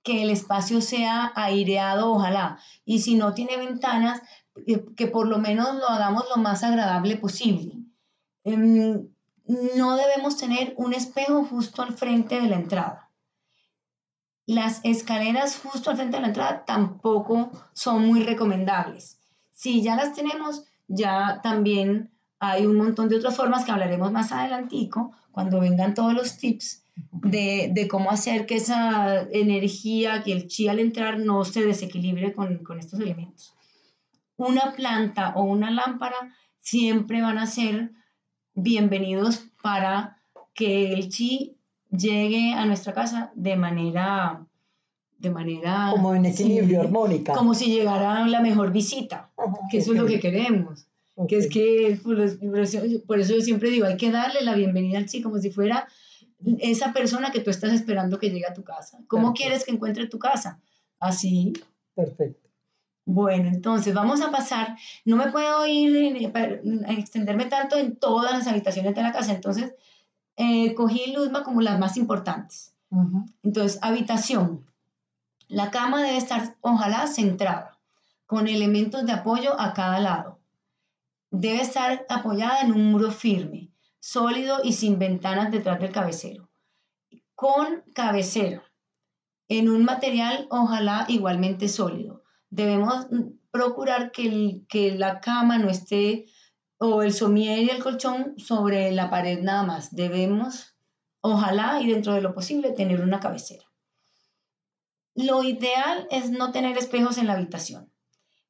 que 0.02 0.22
el 0.22 0.30
espacio 0.30 0.80
sea 0.80 1.32
aireado, 1.34 2.12
ojalá, 2.12 2.58
y 2.84 3.00
si 3.00 3.14
no 3.14 3.34
tiene 3.34 3.56
ventanas, 3.56 4.20
eh, 4.66 4.84
que 4.96 5.06
por 5.06 5.28
lo 5.28 5.38
menos 5.38 5.76
lo 5.76 5.88
hagamos 5.88 6.24
lo 6.34 6.42
más 6.42 6.62
agradable 6.64 7.16
posible. 7.16 7.74
Em, 8.44 9.08
no 9.76 9.96
debemos 9.96 10.36
tener 10.36 10.74
un 10.76 10.92
espejo 10.92 11.44
justo 11.44 11.82
al 11.82 11.94
frente 11.94 12.40
de 12.40 12.48
la 12.48 12.56
entrada. 12.56 13.10
Las 14.46 14.80
escaleras 14.84 15.58
justo 15.58 15.90
al 15.90 15.96
frente 15.96 16.16
de 16.16 16.22
la 16.22 16.28
entrada 16.28 16.64
tampoco 16.64 17.50
son 17.72 18.06
muy 18.06 18.22
recomendables. 18.22 19.20
Si 19.52 19.82
ya 19.82 19.94
las 19.94 20.14
tenemos, 20.14 20.64
ya 20.88 21.40
también 21.42 22.10
hay 22.40 22.66
un 22.66 22.76
montón 22.76 23.08
de 23.08 23.16
otras 23.16 23.36
formas 23.36 23.64
que 23.64 23.70
hablaremos 23.70 24.10
más 24.10 24.32
adelantico 24.32 25.12
cuando 25.30 25.60
vengan 25.60 25.94
todos 25.94 26.12
los 26.12 26.36
tips 26.38 26.81
de, 26.94 27.70
de, 27.72 27.88
cómo 27.88 28.10
hacer 28.10 28.46
que 28.46 28.56
esa 28.56 29.22
energía, 29.30 30.22
que 30.22 30.32
el 30.32 30.46
chi 30.46 30.68
al 30.68 30.78
entrar 30.78 31.18
no 31.18 31.44
se 31.44 31.64
desequilibre 31.64 32.32
con, 32.32 32.58
con 32.58 32.78
estos 32.78 33.00
elementos. 33.00 33.54
Una 34.36 34.72
planta 34.72 35.32
o 35.36 35.44
una 35.44 35.70
lámpara 35.70 36.34
siempre 36.60 37.22
van 37.22 37.38
a 37.38 37.46
ser 37.46 37.92
bienvenidos 38.54 39.46
para 39.62 40.18
que 40.54 40.92
el 40.92 41.08
chi 41.08 41.56
llegue 41.90 42.52
a 42.54 42.66
nuestra 42.66 42.92
casa 42.92 43.32
de 43.34 43.56
manera 43.56 44.46
de 45.18 45.30
manera 45.30 45.90
como 45.92 46.14
en 46.14 46.26
equilibrio 46.26 46.80
armónica 46.80 47.32
como 47.34 47.54
si 47.54 47.66
llegara 47.66 48.26
la 48.26 48.40
mejor 48.40 48.72
visita 48.72 49.30
que 49.70 49.78
eso 49.78 49.92
es 49.92 49.98
lo 49.98 50.06
que 50.06 50.18
queremos 50.18 50.86
que 51.28 51.36
es 51.36 51.48
que 51.48 51.98
por 53.06 53.20
eso, 53.20 53.34
yo 53.34 53.40
siempre 53.40 53.70
digo 53.70 53.86
hay 53.86 53.96
que 53.96 54.10
darle 54.10 54.42
la 54.42 54.54
bienvenida 54.54 54.98
al 54.98 55.06
chi 55.06 55.22
como 55.22 55.38
si 55.38 55.50
fuera 55.50 55.86
esa 56.58 56.92
persona 56.92 57.30
que 57.30 57.40
tú 57.40 57.50
estás 57.50 57.72
esperando 57.72 58.18
que 58.18 58.30
llegue 58.30 58.46
a 58.46 58.54
tu 58.54 58.64
casa. 58.64 58.98
Cómo 59.06 59.32
quieres 59.32 59.64
que 59.64 59.72
encuentre 59.72 60.06
tu 60.06 60.18
casa 60.18 60.60
así. 60.98 61.52
Perfecto. 61.94 62.48
Bueno, 63.04 63.48
entonces 63.48 63.92
vamos 63.92 64.20
a 64.20 64.30
pasar, 64.30 64.76
no 65.04 65.16
me 65.16 65.32
puedo 65.32 65.66
ir 65.66 66.32
a 66.34 66.92
extenderme 66.92 67.46
tanto 67.46 67.76
en 67.76 67.96
todas 67.96 68.32
las 68.32 68.46
habitaciones 68.46 68.94
de 68.94 69.02
la 69.02 69.10
casa, 69.10 69.32
entonces 69.32 69.74
eh, 70.36 70.72
cogí 70.74 71.12
Luzma 71.12 71.42
como 71.42 71.60
las 71.60 71.78
más 71.78 71.96
importantes. 71.96 72.74
Entonces, 73.42 73.78
habitación. 73.82 74.66
La 75.48 75.70
cama 75.70 76.02
debe 76.02 76.18
estar, 76.18 76.56
ojalá, 76.60 77.06
centrada, 77.06 77.78
con 78.26 78.48
elementos 78.48 79.06
de 79.06 79.12
apoyo 79.12 79.58
a 79.58 79.72
cada 79.72 79.98
lado. 79.98 80.38
Debe 81.30 81.62
estar 81.62 82.04
apoyada 82.08 82.60
en 82.60 82.72
un 82.72 82.92
muro 82.92 83.10
firme, 83.10 83.71
sólido 84.02 84.58
y 84.64 84.72
sin 84.72 84.98
ventanas 84.98 85.52
detrás 85.52 85.78
del 85.78 85.92
cabecero. 85.92 86.50
Con 87.36 87.84
cabecera, 87.94 88.64
en 89.48 89.68
un 89.68 89.84
material, 89.84 90.48
ojalá, 90.50 91.06
igualmente 91.08 91.68
sólido 91.68 92.22
debemos 92.52 93.06
procurar 93.50 94.12
que, 94.12 94.60
que 94.68 94.92
la 94.92 95.20
cama 95.20 95.56
no 95.58 95.70
esté 95.70 96.26
o 96.78 97.02
el 97.02 97.12
somier 97.12 97.60
y 97.60 97.70
el 97.70 97.82
colchón 97.82 98.34
sobre 98.36 98.92
la 98.92 99.08
pared 99.08 99.40
nada 99.40 99.62
más. 99.62 99.94
Debemos, 99.94 100.76
ojalá 101.22 101.80
y 101.80 101.90
dentro 101.90 102.12
de 102.12 102.20
lo 102.20 102.34
posible, 102.34 102.72
tener 102.72 103.00
una 103.00 103.20
cabecera. 103.20 103.64
Lo 105.14 105.42
ideal 105.44 106.06
es 106.10 106.30
no 106.30 106.52
tener 106.52 106.76
espejos 106.76 107.16
en 107.16 107.26
la 107.26 107.34
habitación. 107.34 107.90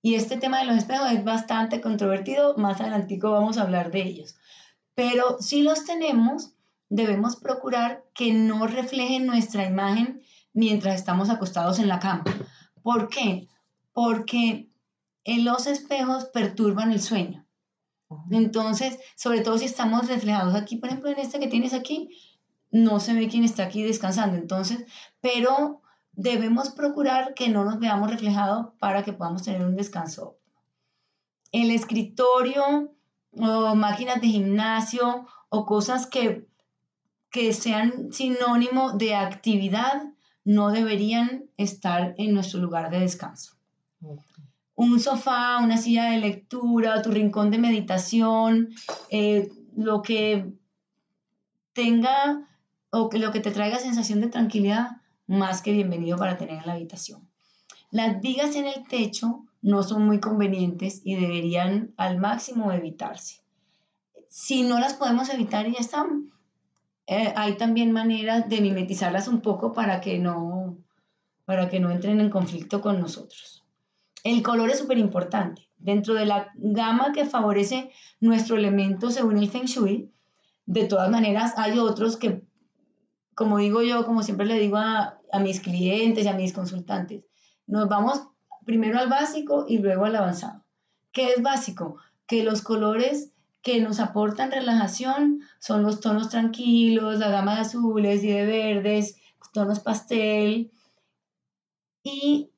Y 0.01 0.17
este 0.17 0.37
tema 0.37 0.59
de 0.59 0.65
los 0.65 0.77
espejos 0.77 1.13
es 1.13 1.23
bastante 1.23 1.81
controvertido, 1.81 2.57
más 2.57 2.81
adelantico 2.81 3.31
vamos 3.31 3.57
a 3.57 3.63
hablar 3.63 3.93
de 3.93 4.03
ellos. 4.03 4.35
Pero 4.95 5.39
si 5.41 5.63
los 5.63 5.85
tenemos, 5.85 6.55
debemos 6.89 7.37
procurar 7.37 8.05
que 8.15 8.33
no 8.33 8.67
reflejen 8.67 9.27
nuestra 9.27 9.65
imagen 9.65 10.23
mientras 10.53 10.97
estamos 10.97 11.31
acostados 11.31 11.79
en 11.79 11.89
la 11.89 11.99
cama. 11.99 12.25
¿Por 12.83 13.09
qué? 13.09 13.49
porque 13.93 14.71
en 15.25 15.45
los 15.45 15.67
espejos 15.67 16.27
perturban 16.27 16.93
el 16.93 17.01
sueño. 17.01 17.47
Entonces, 18.31 18.99
sobre 19.17 19.41
todo 19.41 19.57
si 19.59 19.65
estamos 19.65 20.09
reflejados 20.09 20.55
aquí, 20.55 20.77
por 20.77 20.89
ejemplo, 20.89 21.11
en 21.11 21.19
este 21.19 21.39
que 21.39 21.49
tienes 21.49 21.73
aquí, 21.73 22.11
no 22.71 23.01
se 23.01 23.15
ve 23.15 23.29
quién 23.29 23.45
está 23.45 23.65
aquí 23.65 23.83
descansando. 23.83 24.37
Entonces, 24.37 24.85
pero 25.21 25.83
debemos 26.13 26.71
procurar 26.71 27.35
que 27.35 27.49
no 27.49 27.65
nos 27.65 27.79
veamos 27.79 28.11
reflejados 28.11 28.75
para 28.79 29.03
que 29.03 29.13
podamos 29.13 29.43
tener 29.43 29.65
un 29.65 29.77
descanso. 29.77 30.39
El 31.53 31.71
escritorio 31.71 32.95
o 33.37 33.75
máquinas 33.75 34.21
de 34.21 34.29
gimnasio 34.29 35.27
o 35.49 35.67
cosas 35.67 36.07
que, 36.07 36.47
que 37.31 37.53
sean 37.53 38.13
sinónimo 38.13 38.93
de 38.93 39.15
actividad 39.15 40.03
no 40.45 40.71
deberían 40.71 41.45
estar 41.57 42.15
en 42.19 42.35
nuestro 42.35 42.61
lugar 42.61 42.91
de 42.91 43.01
descanso 43.01 43.57
un 44.75 45.01
sofá, 45.01 45.59
una 45.59 45.77
silla 45.77 46.11
de 46.11 46.19
lectura, 46.19 47.03
tu 47.03 47.11
rincón 47.11 47.51
de 47.51 47.59
meditación, 47.59 48.71
eh, 49.11 49.51
lo 49.77 50.03
que 50.03 50.53
tenga 51.73 52.49
o 52.91 53.09
que 53.09 53.19
lo 53.19 53.31
que 53.33 53.41
te 53.41 53.51
traiga 53.51 53.79
sensación 53.79 54.21
de 54.21 54.29
tranquilidad, 54.29 54.89
más 55.27 55.63
que 55.63 55.73
bienvenido 55.73 56.19
para 56.19 56.37
tener 56.37 56.59
en 56.59 56.67
la 56.67 56.75
habitación. 56.75 57.27
Las 57.91 58.21
vigas 58.21 58.57
en 58.57 58.67
el 58.67 58.87
techo 58.89 59.45
no 59.63 59.85
son 59.85 60.05
muy 60.05 60.19
convenientes 60.21 61.01
y 61.05 61.15
deberían 61.15 61.95
al 61.97 62.19
máximo 62.19 62.73
evitarse. 62.73 63.41
Si 64.29 64.63
no 64.63 64.81
las 64.81 64.95
podemos 64.95 65.31
evitar 65.31 65.69
y 65.69 65.75
ya 65.75 65.79
están, 65.79 66.33
eh, 67.07 67.33
hay 67.37 67.57
también 67.57 67.93
maneras 67.93 68.49
de 68.49 68.61
mimetizarlas 68.61 69.29
un 69.29 69.41
poco 69.41 69.73
para 69.73 70.01
que 70.01 70.19
no, 70.19 70.79
para 71.45 71.69
que 71.69 71.81
no 71.81 71.91
entren 71.91 72.21
en 72.21 72.31
conflicto 72.31 72.81
con 72.81 73.01
nosotros. 73.01 73.65
El 74.25 74.43
color 74.43 74.71
es 74.71 74.79
súper 74.79 74.99
importante. 74.99 75.69
Dentro 75.79 76.15
de 76.15 76.27
la 76.27 76.53
gama 76.55 77.13
que 77.13 77.25
favorece 77.25 77.91
nuestro 78.21 78.57
elemento 78.57 79.11
según 79.11 79.39
el 79.39 79.49
Feng 79.49 79.67
Shui, 79.67 80.13
de 80.67 80.85
todas 80.85 81.11
maneras 81.11 81.55
hay 81.57 81.79
otros 81.79 82.17
que, 82.17 82.43
como 83.35 83.59
digo 83.59 83.83
yo, 83.83 84.05
como 84.07 84.23
siempre 84.23 84.47
le 84.47 84.59
digo 84.59 84.77
a, 84.77 85.21
a 85.33 85.39
mis 85.41 85.61
clientes 85.61 86.25
y 86.25 86.29
a 86.29 86.35
mis 86.35 86.53
consultantes, 86.53 87.25
nos 87.67 87.89
vamos 87.89 88.29
primero 88.65 88.99
al 88.99 89.09
básico 89.09 89.67
y 89.69 89.79
luego 89.79 90.05
al 90.05 90.17
avanzado. 90.17 90.65
¿Qué 91.13 91.33
es 91.33 91.43
básico? 91.43 91.99
Que 92.27 92.43
los 92.43 92.63
colores 92.63 93.33
que 93.63 93.81
nos 93.81 94.01
aportan 94.01 94.51
relajación 94.51 95.41
son 95.61 95.83
los 95.83 96.01
tonos 96.01 96.29
tranquilos, 96.29 97.19
la 97.19 97.31
gama 97.31 97.55
de 97.55 97.61
azules 97.61 98.25
y 98.25 98.29
de 98.29 98.45
verdes, 98.45 99.17
tonos 99.53 99.81
pastel. 99.81 100.73
Y 102.03 102.51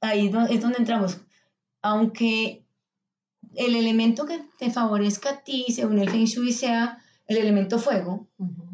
ahí 0.00 0.32
es 0.50 0.60
donde 0.60 0.78
entramos. 0.78 1.20
Aunque 1.82 2.64
el 3.54 3.76
elemento 3.76 4.26
que 4.26 4.44
te 4.58 4.70
favorezca 4.70 5.30
a 5.30 5.44
ti, 5.44 5.66
según 5.68 5.98
el 5.98 6.10
Feng 6.10 6.24
Shui, 6.24 6.52
sea 6.52 6.98
el 7.26 7.36
elemento 7.36 7.78
fuego, 7.78 8.26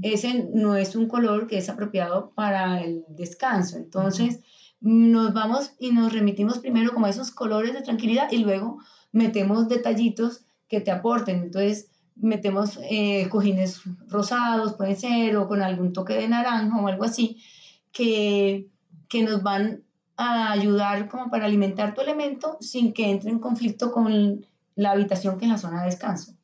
ese 0.02 0.48
no 0.54 0.76
es 0.76 0.96
un 0.96 1.08
color 1.08 1.46
que 1.46 1.58
es 1.58 1.68
apropiado 1.68 2.30
para 2.34 2.82
el 2.82 3.04
descanso. 3.08 3.76
Entonces, 3.76 4.40
nos 4.80 5.32
vamos 5.32 5.72
y 5.78 5.92
nos 5.92 6.12
remitimos 6.12 6.58
primero 6.58 6.92
como 6.92 7.06
a 7.06 7.10
esos 7.10 7.30
colores 7.30 7.72
de 7.72 7.82
tranquilidad 7.82 8.30
y 8.30 8.38
luego 8.38 8.78
metemos 9.12 9.68
detallitos 9.68 10.44
que 10.68 10.80
te 10.80 10.90
aporten. 10.90 11.42
Entonces, 11.42 11.90
metemos 12.16 12.78
eh, 12.90 13.28
cojines 13.28 13.82
rosados, 14.08 14.74
puede 14.74 14.96
ser, 14.96 15.36
o 15.36 15.48
con 15.48 15.62
algún 15.62 15.92
toque 15.92 16.14
de 16.14 16.28
naranja 16.28 16.80
o 16.80 16.86
algo 16.86 17.04
así, 17.04 17.42
que, 17.92 18.68
que 19.08 19.22
nos 19.22 19.42
van 19.42 19.82
a 20.16 20.52
ayudar 20.52 21.08
como 21.08 21.30
para 21.30 21.46
alimentar 21.46 21.94
tu 21.94 22.00
elemento 22.00 22.58
sin 22.60 22.92
que 22.92 23.10
entre 23.10 23.30
en 23.30 23.38
conflicto 23.38 23.92
con 23.92 24.46
la 24.74 24.90
habitación 24.90 25.38
que 25.38 25.46
es 25.46 25.50
la 25.50 25.58
zona 25.58 25.80
de 25.80 25.86
descanso. 25.86 26.34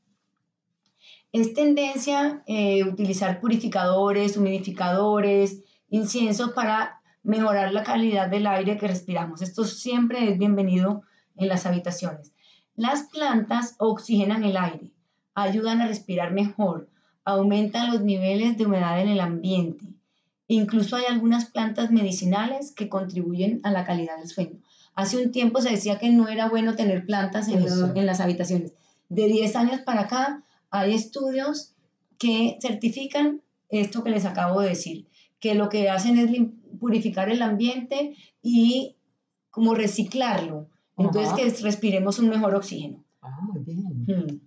Es 1.32 1.52
tendencia 1.54 2.42
eh, 2.46 2.84
utilizar 2.84 3.40
purificadores, 3.40 4.36
humidificadores, 4.36 5.64
inciensos 5.88 6.52
para 6.52 7.00
mejorar 7.24 7.72
la 7.72 7.82
calidad 7.82 8.28
del 8.28 8.46
aire 8.46 8.76
que 8.76 8.86
respiramos. 8.86 9.42
Esto 9.42 9.64
siempre 9.64 10.30
es 10.30 10.38
bienvenido 10.38 11.02
en 11.36 11.48
las 11.48 11.66
habitaciones. 11.66 12.32
Las 12.76 13.04
plantas 13.04 13.74
oxigenan 13.78 14.44
el 14.44 14.56
aire, 14.56 14.92
ayudan 15.34 15.80
a 15.80 15.86
respirar 15.86 16.32
mejor, 16.32 16.88
aumentan 17.24 17.92
los 17.92 18.02
niveles 18.02 18.58
de 18.58 18.66
humedad 18.66 19.00
en 19.00 19.08
el 19.08 19.20
ambiente. 19.20 19.86
Incluso 20.46 20.96
hay 20.96 21.06
algunas 21.06 21.46
plantas 21.46 21.90
medicinales 21.90 22.72
que 22.72 22.90
contribuyen 22.90 23.60
a 23.64 23.70
la 23.70 23.84
calidad 23.84 24.18
del 24.18 24.28
sueño. 24.28 24.58
Hace 24.94 25.16
un 25.16 25.32
tiempo 25.32 25.60
se 25.62 25.70
decía 25.70 25.98
que 25.98 26.10
no 26.10 26.28
era 26.28 26.48
bueno 26.48 26.76
tener 26.76 27.06
plantas 27.06 27.48
en, 27.48 27.64
en 27.96 28.06
las 28.06 28.20
habitaciones. 28.20 28.74
De 29.08 29.26
10 29.26 29.56
años 29.56 29.80
para 29.80 30.02
acá 30.02 30.42
hay 30.70 30.94
estudios 30.94 31.74
que 32.18 32.58
certifican 32.60 33.40
esto 33.70 34.04
que 34.04 34.10
les 34.10 34.24
acabo 34.24 34.60
de 34.60 34.68
decir, 34.68 35.06
que 35.44 35.54
lo 35.54 35.68
que 35.68 35.90
hacen 35.90 36.16
es 36.18 36.30
purificar 36.80 37.28
el 37.28 37.42
ambiente 37.42 38.16
y 38.40 38.96
como 39.50 39.74
reciclarlo. 39.74 40.70
Entonces 40.96 41.34
que 41.34 41.62
respiremos 41.62 42.18
un 42.18 42.30
mejor 42.30 42.54
oxígeno. 42.54 43.04
Ah, 43.20 43.40
muy 43.42 43.60
bien. 43.62 44.06
Hmm. 44.06 44.40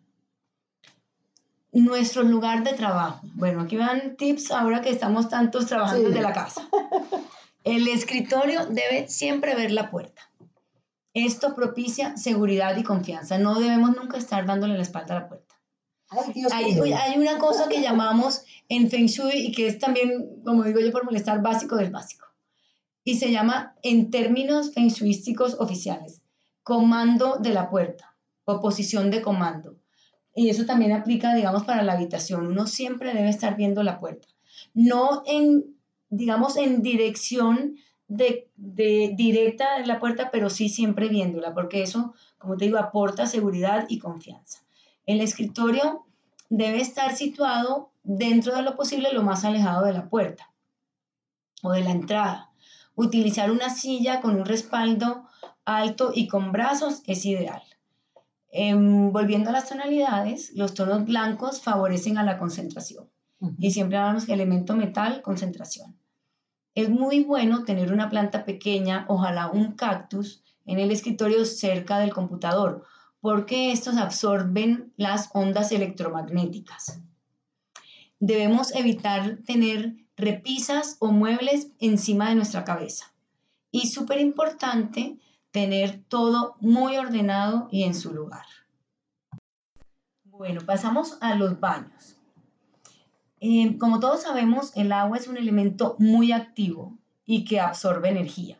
Nuestro 1.71 2.23
lugar 2.23 2.63
de 2.63 2.73
trabajo. 2.73 3.27
Bueno, 3.35 3.61
aquí 3.61 3.77
van 3.77 4.15
tips 4.17 4.49
ahora 4.49 4.81
que 4.81 4.89
estamos 4.89 5.29
tantos 5.29 5.67
trabajando 5.67 6.09
desde 6.09 6.23
la 6.23 6.33
casa. 6.33 6.67
El 7.63 7.87
escritorio 7.87 8.65
debe 8.65 9.07
siempre 9.07 9.53
ver 9.53 9.71
la 9.71 9.91
puerta. 9.91 10.23
Esto 11.13 11.53
propicia 11.53 12.17
seguridad 12.17 12.75
y 12.75 12.81
confianza. 12.81 13.37
No 13.37 13.59
debemos 13.59 13.95
nunca 13.95 14.17
estar 14.17 14.47
dándole 14.47 14.73
la 14.73 14.81
espalda 14.81 15.15
a 15.15 15.19
la 15.19 15.27
puerta. 15.27 15.53
hay, 16.53 17.19
una 17.19 17.37
cosa 17.37 17.69
que 17.69 17.81
llamamos 17.81 18.45
en 18.69 18.89
Feng 18.89 19.07
Shui 19.07 19.47
y 19.47 19.51
que 19.51 19.67
es 19.67 19.79
también, 19.79 20.41
como 20.43 20.63
digo 20.63 20.79
yo, 20.79 20.91
por 20.91 21.05
molestar, 21.05 21.41
básico 21.41 21.75
del 21.75 21.91
básico. 21.91 22.27
Y 23.03 23.15
se 23.15 23.31
llama, 23.31 23.75
en 23.83 24.11
términos 24.11 24.73
feng 24.73 24.89
shuísticos 24.89 25.55
oficiales, 25.59 26.21
comando 26.63 27.37
de 27.37 27.51
la 27.51 27.69
puerta 27.69 28.17
o 28.43 28.59
posición 28.59 29.11
de 29.11 29.21
comando. 29.21 29.77
Y 30.35 30.49
eso 30.49 30.65
también 30.65 30.91
aplica, 30.91 31.33
digamos, 31.33 31.63
para 31.63 31.83
la 31.83 31.93
habitación. 31.93 32.47
Uno 32.47 32.67
siempre 32.67 33.13
debe 33.13 33.29
estar 33.29 33.55
viendo 33.55 33.81
la 33.83 33.99
puerta. 33.99 34.27
No 34.73 35.23
en, 35.25 35.77
digamos, 36.09 36.57
en 36.57 36.81
dirección 36.81 37.77
de, 38.07 38.49
directa 38.55 39.79
de 39.79 39.85
la 39.85 39.99
puerta, 39.99 40.29
pero 40.31 40.49
sí 40.49 40.69
siempre 40.69 41.09
viéndola, 41.09 41.53
porque 41.53 41.83
eso, 41.83 42.13
como 42.37 42.57
te 42.57 42.65
digo, 42.65 42.77
aporta 42.77 43.25
seguridad 43.25 43.85
y 43.89 43.99
confianza. 43.99 44.63
El 45.05 45.21
escritorio 45.21 46.06
debe 46.49 46.81
estar 46.81 47.15
situado 47.15 47.91
dentro 48.03 48.55
de 48.55 48.61
lo 48.61 48.75
posible 48.75 49.11
lo 49.11 49.23
más 49.23 49.43
alejado 49.45 49.85
de 49.85 49.93
la 49.93 50.09
puerta 50.09 50.51
o 51.63 51.71
de 51.71 51.83
la 51.83 51.91
entrada. 51.91 52.51
Utilizar 52.95 53.51
una 53.51 53.69
silla 53.69 54.21
con 54.21 54.35
un 54.35 54.45
respaldo 54.45 55.27
alto 55.65 56.11
y 56.13 56.27
con 56.27 56.51
brazos 56.51 57.03
es 57.05 57.25
ideal. 57.25 57.61
Em, 58.49 59.11
volviendo 59.11 59.49
a 59.49 59.53
las 59.53 59.67
tonalidades, 59.67 60.51
los 60.55 60.73
tonos 60.73 61.05
blancos 61.05 61.61
favorecen 61.61 62.17
a 62.17 62.23
la 62.23 62.37
concentración. 62.39 63.09
Y 63.59 63.71
siempre 63.71 63.97
hablamos 63.97 64.29
elemento 64.29 64.75
metal, 64.75 65.21
concentración. 65.21 65.95
Es 66.73 66.89
muy 66.89 67.23
bueno 67.23 67.65
tener 67.65 67.91
una 67.91 68.09
planta 68.09 68.45
pequeña, 68.45 69.05
ojalá 69.09 69.51
un 69.51 69.73
cactus, 69.73 70.43
en 70.65 70.79
el 70.79 70.91
escritorio 70.91 71.45
cerca 71.45 71.99
del 71.99 72.13
computador, 72.13 72.85
porque 73.21 73.71
estos 73.71 73.97
absorben 73.97 74.93
las 74.97 75.29
ondas 75.33 75.71
electromagnéticas. 75.71 77.01
Debemos 78.19 78.73
evitar 78.73 79.37
tener 79.45 79.95
repisas 80.15 80.97
o 80.99 81.11
muebles 81.11 81.69
encima 81.79 82.29
de 82.29 82.35
nuestra 82.35 82.63
cabeza. 82.63 83.13
Y 83.71 83.87
súper 83.87 84.19
importante, 84.19 85.17
tener 85.51 86.03
todo 86.07 86.55
muy 86.59 86.97
ordenado 86.97 87.67
y 87.71 87.83
en 87.83 87.93
su 87.93 88.13
lugar. 88.13 88.45
Bueno, 90.23 90.61
pasamos 90.65 91.17
a 91.21 91.35
los 91.35 91.59
baños. 91.59 92.17
Eh, 93.39 93.77
como 93.77 93.99
todos 93.99 94.23
sabemos, 94.23 94.75
el 94.75 94.91
agua 94.91 95.17
es 95.17 95.27
un 95.27 95.37
elemento 95.37 95.95
muy 95.99 96.31
activo 96.31 96.97
y 97.25 97.45
que 97.45 97.59
absorbe 97.59 98.09
energía. 98.09 98.57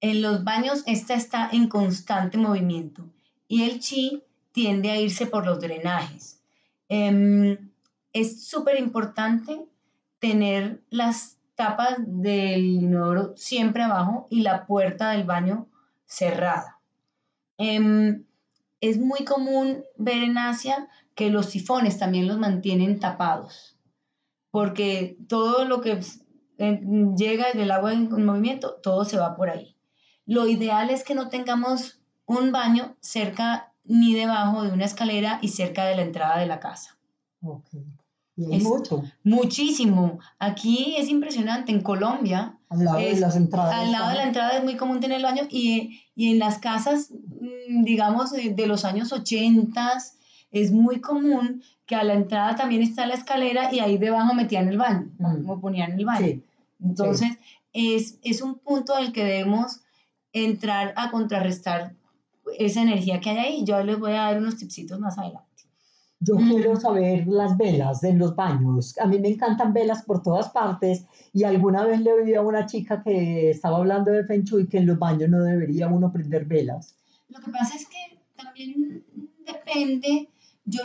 En 0.00 0.22
los 0.22 0.44
baños 0.44 0.82
esta 0.86 1.14
está 1.14 1.48
en 1.52 1.68
constante 1.68 2.38
movimiento 2.38 3.11
y 3.52 3.64
el 3.64 3.80
chi 3.80 4.22
tiende 4.52 4.90
a 4.90 4.98
irse 4.98 5.26
por 5.26 5.44
los 5.44 5.60
drenajes. 5.60 6.40
Em, 6.88 7.70
es 8.14 8.46
súper 8.46 8.78
importante 8.78 9.66
tener 10.18 10.82
las 10.88 11.36
tapas 11.54 11.96
del 11.98 12.64
inodoro 12.64 13.34
siempre 13.36 13.82
abajo 13.82 14.26
y 14.30 14.40
la 14.40 14.64
puerta 14.64 15.10
del 15.10 15.24
baño 15.24 15.68
cerrada. 16.06 16.80
Em, 17.58 18.24
es 18.80 18.96
muy 18.96 19.22
común 19.26 19.84
ver 19.98 20.22
en 20.22 20.38
Asia 20.38 20.88
que 21.14 21.28
los 21.28 21.44
sifones 21.44 21.98
también 21.98 22.28
los 22.28 22.38
mantienen 22.38 23.00
tapados 23.00 23.76
porque 24.50 25.18
todo 25.28 25.66
lo 25.66 25.82
que 25.82 26.00
llega 26.56 27.52
del 27.52 27.70
agua 27.70 27.92
en 27.92 28.24
movimiento, 28.24 28.78
todo 28.82 29.04
se 29.04 29.18
va 29.18 29.36
por 29.36 29.50
ahí. 29.50 29.76
Lo 30.24 30.46
ideal 30.46 30.88
es 30.88 31.04
que 31.04 31.14
no 31.14 31.28
tengamos 31.28 32.01
un 32.26 32.52
baño 32.52 32.96
cerca 33.00 33.72
ni 33.84 34.14
debajo 34.14 34.62
de 34.62 34.72
una 34.72 34.84
escalera 34.84 35.38
y 35.42 35.48
cerca 35.48 35.84
de 35.84 35.96
la 35.96 36.02
entrada 36.02 36.38
de 36.38 36.46
la 36.46 36.60
casa. 36.60 36.96
Okay. 37.42 37.84
Y 38.36 38.56
es 38.56 38.62
mucho. 38.62 39.02
Muchísimo. 39.24 40.18
Aquí 40.38 40.94
es 40.96 41.08
impresionante. 41.08 41.72
En 41.72 41.82
Colombia. 41.82 42.56
Al 42.68 42.84
lado 42.84 42.98
de 42.98 43.20
las 43.20 43.36
entradas. 43.36 43.74
Al 43.74 43.92
lado 43.92 44.10
de 44.10 44.16
la 44.16 44.24
entrada 44.24 44.56
es 44.56 44.64
muy 44.64 44.76
común 44.76 45.00
tener 45.00 45.18
el 45.18 45.22
baño 45.22 45.42
y, 45.50 46.00
y 46.14 46.30
en 46.32 46.38
las 46.38 46.58
casas, 46.58 47.10
mm, 47.10 47.84
digamos, 47.84 48.32
de 48.32 48.66
los 48.66 48.84
años 48.84 49.12
80, 49.12 49.98
es 50.50 50.72
muy 50.72 51.00
común 51.00 51.62
que 51.86 51.94
a 51.94 52.04
la 52.04 52.14
entrada 52.14 52.56
también 52.56 52.82
está 52.82 53.06
la 53.06 53.14
escalera 53.14 53.72
y 53.72 53.80
ahí 53.80 53.98
debajo 53.98 54.32
metían 54.34 54.68
el 54.68 54.78
baño, 54.78 55.10
mm. 55.18 55.60
ponían 55.60 55.92
el 55.92 56.04
baño. 56.04 56.40
Entonces, 56.82 57.38
Es, 57.74 58.18
es 58.22 58.42
un 58.42 58.56
punto 58.56 58.94
del 58.96 59.12
que 59.12 59.24
debemos 59.24 59.80
entrar 60.34 60.92
a 60.96 61.10
contrarrestar 61.10 61.94
esa 62.58 62.82
energía 62.82 63.20
que 63.20 63.30
hay 63.30 63.38
ahí. 63.38 63.64
Yo 63.64 63.82
les 63.82 63.98
voy 63.98 64.12
a 64.12 64.24
dar 64.24 64.38
unos 64.38 64.56
tipsitos 64.56 64.98
más 64.98 65.18
adelante. 65.18 65.46
Yo 66.20 66.36
mm. 66.36 66.48
quiero 66.48 66.76
saber 66.76 67.26
las 67.26 67.56
velas 67.56 68.04
en 68.04 68.18
los 68.18 68.36
baños. 68.36 68.96
A 68.98 69.06
mí 69.06 69.18
me 69.18 69.28
encantan 69.28 69.72
velas 69.72 70.02
por 70.02 70.22
todas 70.22 70.50
partes 70.50 71.04
y 71.32 71.44
alguna 71.44 71.84
vez 71.84 72.00
le 72.00 72.12
oí 72.12 72.34
a 72.34 72.42
una 72.42 72.66
chica 72.66 73.02
que 73.02 73.50
estaba 73.50 73.78
hablando 73.78 74.12
de 74.12 74.24
Feng 74.24 74.44
Shui 74.44 74.68
que 74.68 74.78
en 74.78 74.86
los 74.86 74.98
baños 74.98 75.28
no 75.30 75.42
debería 75.42 75.88
uno 75.88 76.12
prender 76.12 76.44
velas. 76.44 76.94
Lo 77.28 77.40
que 77.40 77.50
pasa 77.50 77.74
es 77.74 77.86
que 77.86 78.18
también 78.36 79.04
depende 79.44 80.28
yo, 80.64 80.82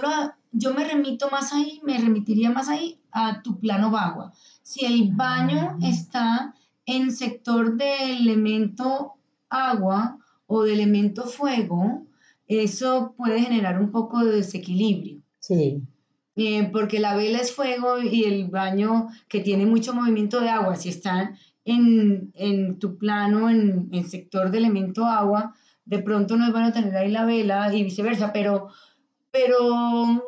yo 0.52 0.74
me 0.74 0.88
remito 0.88 1.30
más 1.30 1.54
ahí, 1.54 1.82
me 1.84 1.98
remitiría 1.98 2.50
más 2.50 2.70
ahí 2.70 3.00
a 3.12 3.42
tu 3.42 3.60
plano 3.60 3.92
bagua. 3.92 4.34
Si 4.64 4.86
el 4.86 5.12
baño 5.14 5.78
está 5.82 6.54
en 6.86 7.12
sector 7.12 7.78
de 7.78 8.18
elemento 8.18 9.14
agua 9.50 10.18
o 10.48 10.64
de 10.64 10.74
elemento 10.74 11.26
fuego, 11.26 12.06
eso 12.48 13.14
puede 13.18 13.42
generar 13.42 13.80
un 13.80 13.92
poco 13.92 14.24
de 14.26 14.38
desequilibrio. 14.38 15.22
Sí. 15.40 15.82
Eh, 16.36 16.70
porque 16.72 17.00
la 17.00 17.16
vela 17.16 17.40
es 17.40 17.52
fuego 17.52 18.02
y 18.02 18.24
el 18.24 18.48
baño 18.48 19.08
que 19.28 19.40
tiene 19.40 19.66
mucho 19.66 19.94
movimiento 19.94 20.40
de 20.40 20.50
agua, 20.50 20.76
si 20.76 20.90
está 20.90 21.36
en, 21.66 22.32
en 22.36 22.80
tu 22.80 22.98
plano, 22.98 23.50
en 23.50 23.90
el 23.92 24.06
sector 24.08 24.52
de 24.52 24.58
elemento 24.58 25.06
agua, 25.06 25.56
de 25.86 26.00
pronto 26.00 26.36
no 26.38 26.46
es 26.46 26.52
bueno 26.52 26.72
tener 26.72 26.96
ahí 26.96 27.12
la 27.12 27.26
vela 27.26 27.74
y 27.74 27.84
viceversa, 27.84 28.34
pero 28.34 28.70
pero 29.32 30.24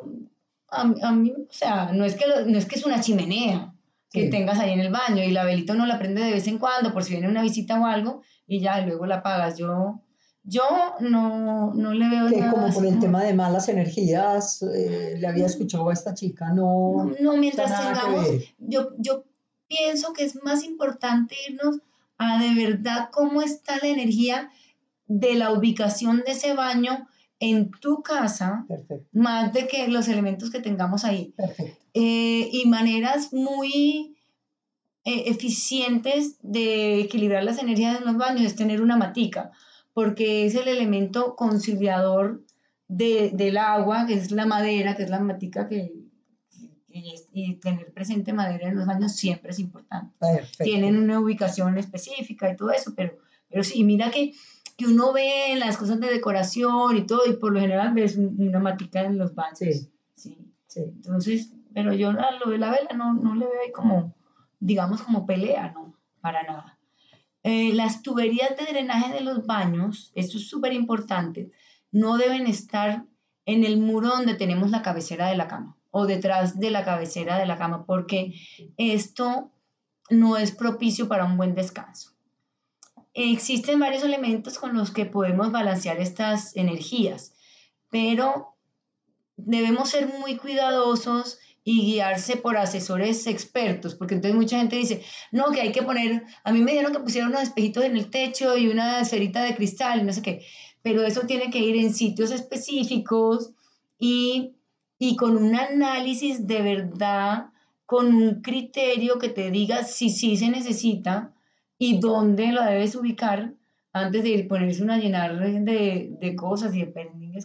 a, 0.69 1.11
mí, 1.11 1.31
o 1.31 1.53
sea, 1.53 1.91
no 1.93 2.05
es, 2.05 2.15
que, 2.15 2.25
no 2.45 2.57
es 2.57 2.65
que 2.65 2.75
es 2.75 2.85
una 2.85 3.01
chimenea 3.01 3.73
que 4.11 4.27
tengas 4.27 4.59
ahí 4.59 4.71
en 4.71 4.79
el 4.79 4.91
baño 4.91 5.23
y 5.23 5.31
la 5.31 5.43
velita 5.43 5.73
uno 5.73 5.85
la 5.85 5.99
prende 5.99 6.23
de 6.23 6.31
vez 6.31 6.47
en 6.47 6.57
cuando 6.57 6.93
por 6.93 7.03
si 7.03 7.11
viene 7.13 7.27
una 7.27 7.41
visita 7.41 7.79
o 7.79 7.85
algo 7.85 8.21
y 8.47 8.59
ya 8.59 8.81
luego 8.85 9.05
la 9.05 9.17
apagas. 9.17 9.57
Yo, 9.57 10.01
yo 10.43 10.63
no, 10.99 11.73
no 11.73 11.93
le 11.93 12.09
veo 12.09 12.27
que 12.27 12.49
como 12.49 12.73
por 12.73 12.85
el 12.85 12.99
tema 12.99 13.23
de 13.23 13.33
malas 13.33 13.69
energías, 13.69 14.61
eh, 14.63 15.15
le 15.19 15.27
había 15.27 15.45
escuchado 15.45 15.89
a 15.89 15.93
esta 15.93 16.13
chica, 16.13 16.53
no. 16.53 17.11
No, 17.19 17.37
mientras 17.37 17.69
tengamos, 17.69 18.27
yo, 18.57 18.89
yo 18.97 19.25
pienso 19.67 20.13
que 20.13 20.23
es 20.23 20.41
más 20.43 20.63
importante 20.63 21.35
irnos 21.47 21.79
a 22.17 22.41
de 22.41 22.53
verdad 22.55 23.09
cómo 23.11 23.41
está 23.41 23.77
la 23.77 23.87
energía 23.87 24.49
de 25.07 25.35
la 25.35 25.51
ubicación 25.51 26.23
de 26.25 26.33
ese 26.33 26.53
baño 26.53 27.07
en 27.39 27.71
tu 27.71 28.01
casa, 28.01 28.65
más 29.11 29.53
de 29.53 29.67
que 29.67 29.87
los 29.87 30.07
elementos 30.07 30.51
que 30.51 30.59
tengamos 30.59 31.05
ahí. 31.05 31.33
Eh, 31.93 32.49
y 32.51 32.65
maneras 32.67 33.31
muy 33.31 34.17
eh, 35.05 35.23
eficientes 35.27 36.37
de 36.41 36.99
equilibrar 36.99 37.43
las 37.43 37.57
energías 37.59 37.97
en 37.97 38.05
los 38.05 38.17
baños 38.17 38.45
es 38.45 38.55
tener 38.55 38.81
una 38.81 38.97
matica, 38.97 39.51
porque 39.93 40.45
es 40.45 40.55
el 40.55 40.67
elemento 40.67 41.35
conciliador 41.35 42.43
de, 42.87 43.31
del 43.33 43.57
agua, 43.57 44.05
que 44.07 44.13
es 44.13 44.31
la 44.31 44.45
madera, 44.45 44.95
que 44.95 45.03
es 45.03 45.09
la 45.09 45.19
matica 45.19 45.67
que, 45.67 45.93
y, 46.91 47.55
tener 47.55 47.91
presente 47.93 48.33
madera 48.33 48.67
en 48.67 48.75
los 48.75 48.85
baños 48.85 49.13
siempre 49.13 49.51
es 49.51 49.59
importante. 49.59 50.15
Tienen 50.57 50.97
una 50.97 51.19
ubicación 51.19 51.77
específica 51.77 52.51
y 52.51 52.55
todo 52.55 52.71
eso, 52.71 52.93
pero, 52.95 53.17
pero 53.47 53.63
sí, 53.63 53.83
mira 53.83 54.09
que, 54.11 54.33
que 54.77 54.85
uno 54.85 55.13
ve 55.13 55.55
las 55.57 55.77
cosas 55.77 55.99
de 55.99 56.07
decoración 56.07 56.97
y 56.97 57.05
todo, 57.05 57.25
y 57.27 57.33
por 57.33 57.53
lo 57.53 57.59
general 57.59 57.93
ves 57.93 58.17
una 58.17 58.59
matica 58.59 59.01
en 59.01 59.17
los 59.17 59.35
baños. 59.35 59.59
Sí. 59.59 59.89
sí. 60.15 60.37
Entonces, 60.75 61.53
pero 61.73 61.93
yo 61.93 62.09
a 62.09 62.31
lo 62.43 62.51
de 62.51 62.57
la 62.57 62.71
vela 62.71 62.95
no, 62.95 63.13
no 63.13 63.35
le 63.35 63.45
veo 63.45 63.71
como, 63.73 64.15
digamos, 64.59 65.01
como 65.01 65.25
pelea, 65.25 65.71
no, 65.71 65.93
para 66.21 66.43
nada. 66.43 66.78
Eh, 67.43 67.73
las 67.73 68.01
tuberías 68.01 68.57
de 68.57 68.65
drenaje 68.65 69.13
de 69.13 69.21
los 69.21 69.45
baños, 69.45 70.11
esto 70.15 70.37
es 70.37 70.49
súper 70.49 70.73
importante, 70.73 71.51
no 71.91 72.17
deben 72.17 72.47
estar 72.47 73.05
en 73.45 73.63
el 73.63 73.77
muro 73.77 74.09
donde 74.09 74.35
tenemos 74.35 74.71
la 74.71 74.81
cabecera 74.81 75.27
de 75.27 75.37
la 75.37 75.47
cama 75.47 75.77
o 75.91 76.05
detrás 76.05 76.59
de 76.59 76.69
la 76.69 76.85
cabecera 76.85 77.37
de 77.39 77.45
la 77.45 77.57
cama, 77.57 77.85
porque 77.85 78.33
esto 78.77 79.51
no 80.09 80.37
es 80.37 80.51
propicio 80.51 81.07
para 81.07 81.25
un 81.25 81.37
buen 81.37 81.55
descanso. 81.55 82.11
Existen 83.13 83.79
varios 83.79 84.03
elementos 84.03 84.59
con 84.59 84.75
los 84.75 84.91
que 84.91 85.05
podemos 85.05 85.51
balancear 85.51 85.99
estas 85.99 86.55
energías, 86.55 87.33
pero 87.89 88.55
debemos 89.35 89.89
ser 89.89 90.07
muy 90.19 90.37
cuidadosos 90.37 91.39
y 91.71 91.85
guiarse 91.85 92.35
por 92.35 92.57
asesores 92.57 93.27
expertos, 93.27 93.93
porque 93.93 94.15
entonces 94.15 94.35
mucha 94.35 94.57
gente 94.57 94.75
dice, 94.75 95.03
no, 95.31 95.51
que 95.51 95.61
hay 95.61 95.71
que 95.71 95.83
poner, 95.83 96.23
a 96.43 96.51
mí 96.51 96.61
me 96.61 96.71
dijeron 96.71 96.91
que 96.91 96.99
pusieron 96.99 97.29
unos 97.29 97.43
espejitos 97.43 97.83
en 97.83 97.95
el 97.95 98.09
techo 98.09 98.57
y 98.57 98.69
una 98.69 99.01
esferita 99.01 99.43
de 99.43 99.53
cristal 99.53 100.03
no 100.03 100.11
sé 100.11 100.23
qué, 100.23 100.41
pero 100.81 101.03
eso 101.03 101.27
tiene 101.27 101.51
que 101.51 101.59
ir 101.59 101.75
en 101.75 101.93
sitios 101.93 102.31
específicos 102.31 103.51
y, 103.99 104.55
y 104.97 105.15
con 105.15 105.37
un 105.37 105.55
análisis 105.55 106.47
de 106.47 106.63
verdad, 106.63 107.51
con 107.85 108.15
un 108.15 108.41
criterio 108.41 109.19
que 109.19 109.29
te 109.29 109.51
diga 109.51 109.83
si 109.83 110.09
sí 110.09 110.37
se 110.37 110.49
necesita 110.49 111.35
y 111.77 111.99
dónde 111.99 112.51
lo 112.51 112.63
debes 112.63 112.95
ubicar 112.95 113.53
antes 113.93 114.23
de 114.23 114.29
ir 114.29 114.47
ponerse 114.47 114.81
una 114.81 114.97
llenar 114.97 115.37
de, 115.37 116.17
de 116.19 116.35
cosas 116.35 116.73
y 116.73 116.83
de 116.83 116.93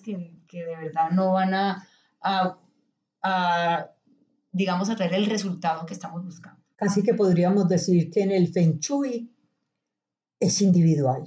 que, 0.02 0.32
que, 0.48 0.64
de 0.64 0.76
verdad 0.76 1.10
no 1.10 1.34
van 1.34 1.52
a, 1.52 1.87
a 2.22 2.56
digamos, 4.54 4.88
a 4.88 4.96
traer 4.96 5.14
el 5.14 5.26
resultado 5.26 5.84
que 5.84 5.92
estamos 5.92 6.24
buscando. 6.24 6.62
Casi 6.76 7.02
que 7.02 7.12
podríamos 7.12 7.68
decir 7.68 8.10
que 8.10 8.22
en 8.22 8.30
el 8.30 8.48
Feng 8.48 8.78
Shui 8.78 9.30
es 10.40 10.62
individual. 10.62 11.24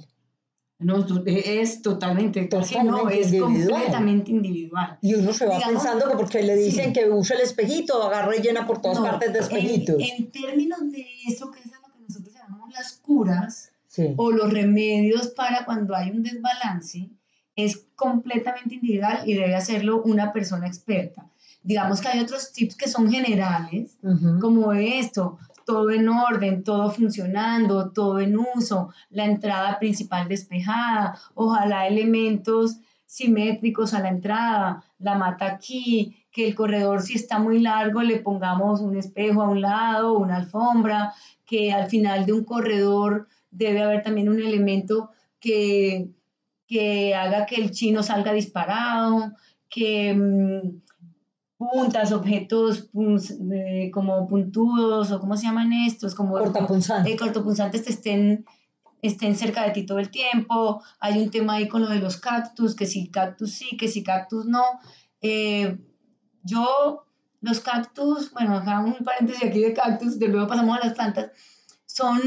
No, 0.80 1.04
es 1.26 1.82
totalmente, 1.82 2.44
totalmente 2.44 2.84
no, 2.84 3.08
es 3.10 3.34
completamente 3.34 4.30
individual. 4.30 4.96
Y 5.02 5.14
uno 5.14 5.32
se 5.32 5.46
va 5.46 5.58
pensando 5.58 6.08
que 6.08 6.16
porque 6.16 6.42
le 6.42 6.56
dicen 6.56 6.92
que 6.92 7.10
use 7.10 7.34
el 7.34 7.40
espejito, 7.40 8.02
agarra 8.02 8.36
y 8.36 8.40
llena 8.40 8.66
por 8.66 8.80
todas 8.80 9.00
partes 9.00 9.32
de 9.32 9.40
espejitos. 9.40 9.96
En, 9.98 10.30
términos 10.30 10.78
de 10.90 11.04
eso, 11.26 11.50
que 11.50 11.58
es 11.58 11.66
lo 11.66 11.80
que 11.82 12.00
nosotros 12.00 12.32
llamamos 12.32 12.72
las 12.72 12.92
curas 12.92 13.72
o 14.16 14.30
los 14.30 14.52
remedios 14.52 15.28
para 15.28 15.64
cuando 15.64 15.96
hay 15.96 16.10
un 16.10 16.22
desbalance, 16.22 17.10
es 17.56 17.88
completamente 17.96 18.76
individual 18.76 19.22
y 19.26 19.34
debe 19.34 19.56
hacerlo 19.56 20.00
una 20.02 20.32
persona 20.32 20.68
experta. 20.68 21.28
Digamos 21.68 22.00
que 22.00 22.08
hay 22.08 22.20
otros 22.20 22.50
tips 22.50 22.76
que 22.76 22.88
son 22.88 23.10
generales, 23.10 23.98
como 24.40 24.72
esto, 24.72 25.38
todo 25.66 25.90
en 25.90 26.08
orden, 26.08 26.64
todo 26.64 26.90
funcionando, 26.90 27.90
todo 27.90 28.20
en 28.20 28.38
uso, 28.38 28.88
la 29.10 29.26
entrada 29.26 29.78
principal 29.78 30.28
despejada, 30.28 31.20
ojalá 31.34 31.86
elementos 31.86 32.78
simétricos 33.04 33.92
a 33.92 34.00
la 34.00 34.08
entrada, 34.08 34.82
la 34.98 35.14
mata 35.16 35.44
aquí, 35.44 36.16
que 36.32 36.48
el 36.48 36.54
corredor 36.54 37.02
si 37.02 37.16
está 37.16 37.38
muy 37.38 37.58
largo 37.60 38.00
le 38.00 38.16
pongamos 38.20 38.80
un 38.80 38.96
espejo 38.96 39.42
a 39.42 39.50
un 39.50 39.60
lado, 39.60 40.16
una 40.16 40.36
alfombra, 40.36 41.12
que 41.44 41.70
al 41.70 41.90
final 41.90 42.24
de 42.24 42.32
un 42.32 42.44
corredor 42.44 43.28
debe 43.50 43.82
haber 43.82 44.02
también 44.02 44.30
un 44.30 44.40
elemento 44.40 45.10
que, 45.38 46.08
que 46.66 47.14
haga 47.14 47.44
que 47.44 47.56
el 47.56 47.72
chino 47.72 48.02
salga 48.02 48.32
disparado, 48.32 49.32
que 49.68 50.14
mm, 50.14 50.87
puntas, 51.58 52.12
objetos 52.12 52.88
como 53.92 54.28
puntudos 54.28 55.10
o 55.10 55.20
cómo 55.20 55.36
se 55.36 55.46
llaman 55.46 55.72
estos, 55.72 56.14
como 56.14 56.38
cortopunzantes, 56.38 57.12
eh, 57.12 57.16
cortopunzantes 57.16 57.88
estén, 57.88 58.46
estén 59.02 59.34
cerca 59.34 59.64
de 59.64 59.72
ti 59.72 59.84
todo 59.84 59.98
el 59.98 60.10
tiempo. 60.10 60.82
Hay 61.00 61.20
un 61.20 61.30
tema 61.30 61.54
ahí 61.54 61.68
con 61.68 61.82
lo 61.82 61.88
de 61.88 61.98
los 61.98 62.16
cactus, 62.16 62.76
que 62.76 62.86
si 62.86 63.10
cactus 63.10 63.52
sí, 63.52 63.76
que 63.76 63.88
si 63.88 64.04
cactus 64.04 64.46
no. 64.46 64.62
Eh, 65.20 65.78
yo, 66.44 67.04
los 67.40 67.58
cactus, 67.58 68.30
bueno, 68.32 68.56
acá 68.56 68.78
un 68.78 69.04
paréntesis 69.04 69.44
aquí 69.44 69.60
de 69.60 69.74
cactus, 69.74 70.18
de 70.18 70.28
luego 70.28 70.46
pasamos 70.46 70.78
a 70.78 70.86
las 70.86 70.94
plantas, 70.94 71.32
son, 71.86 72.20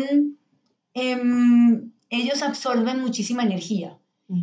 em, 0.94 1.92
ellos 2.10 2.42
absorben 2.42 3.00
muchísima 3.00 3.44
energía. 3.44 3.98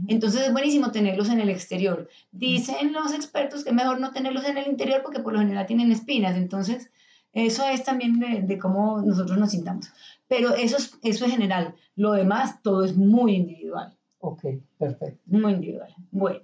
Entonces 0.09 0.43
es 0.43 0.53
buenísimo 0.53 0.91
tenerlos 0.91 1.31
en 1.31 1.41
el 1.41 1.49
exterior. 1.49 2.09
Dicen 2.31 2.93
los 2.93 3.15
expertos 3.15 3.65
que 3.65 3.71
es 3.71 3.75
mejor 3.75 4.01
no 4.01 4.13
tenerlos 4.13 4.45
en 4.45 4.59
el 4.59 4.67
interior 4.67 5.01
porque 5.03 5.21
por 5.21 5.33
lo 5.33 5.39
general 5.39 5.67
tienen 5.67 5.91
espinas. 5.91 6.37
Entonces 6.37 6.91
eso 7.33 7.67
es 7.67 7.85
también 7.85 8.19
de, 8.19 8.59
cómo 8.59 9.01
nosotros 9.01 9.39
nos 9.39 9.53
sintamos. 9.53 9.91
Pero 10.27 10.55
eso 10.55 10.77
es, 10.77 10.99
eso 11.03 11.25
es 11.25 11.31
general. 11.31 11.75
Lo 11.97 12.13
demás, 12.13 12.63
todo 12.63 12.85
es 12.85 12.97
muy 12.97 13.35
individual. 13.35 13.97
Ok, 14.21 14.45
perfecto. 14.79 15.21
Muy 15.27 15.53
individual. 15.55 15.95
Bueno, 16.11 16.41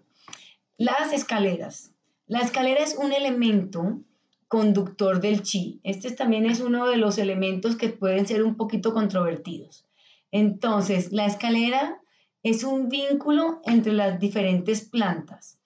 las 0.78 1.12
escaleras. 1.12 1.92
La 2.26 2.40
escalera 2.40 2.82
es 2.82 2.96
un 2.96 3.12
elemento 3.12 4.00
conductor 4.48 5.20
del 5.20 5.42
chi. 5.42 5.80
Este 5.82 6.10
también 6.12 6.46
es 6.46 6.60
uno 6.60 6.86
de 6.86 6.96
los 6.96 7.18
elementos 7.18 7.76
que 7.76 7.88
pueden 7.88 8.26
ser 8.26 8.42
un 8.42 8.56
poquito 8.56 8.94
controvertidos. 8.94 9.84
Entonces, 10.30 11.12
la 11.12 11.26
escalera 11.26 12.00
es 12.44 12.62
un 12.62 12.90
vínculo 12.90 13.62
entre 13.64 13.92
las 13.94 14.20
diferentes 14.20 14.82
plantas 14.82 15.58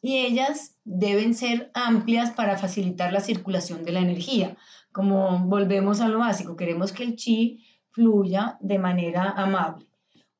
y 0.00 0.18
ellas 0.18 0.76
deben 0.84 1.34
ser 1.34 1.70
amplias 1.74 2.30
para 2.30 2.56
facilitar 2.56 3.12
la 3.12 3.20
circulación 3.20 3.84
de 3.84 3.92
la 3.92 4.00
energía. 4.00 4.56
Como 4.92 5.40
volvemos 5.40 6.00
a 6.00 6.08
lo 6.08 6.20
básico, 6.20 6.56
queremos 6.56 6.92
que 6.92 7.02
el 7.02 7.16
chi 7.16 7.64
fluya 7.90 8.56
de 8.60 8.78
manera 8.78 9.30
amable. 9.30 9.86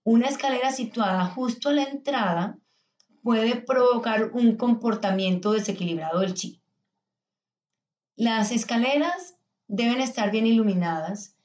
Una 0.05 0.29
escalera 0.29 0.71
situada 0.71 1.27
justo 1.27 1.69
a 1.69 1.73
la 1.73 1.83
entrada 1.83 2.59
puede 3.23 3.57
provocar 3.57 4.31
un 4.33 4.57
comportamiento 4.57 5.53
desequilibrado 5.53 6.21
del 6.21 6.35
chi. 6.35 6.61
Las 8.15 8.53
escaleras 8.53 9.37
deben 9.67 10.01
estar 10.01 10.31
bien 10.31 10.47
iluminadas 10.47 11.37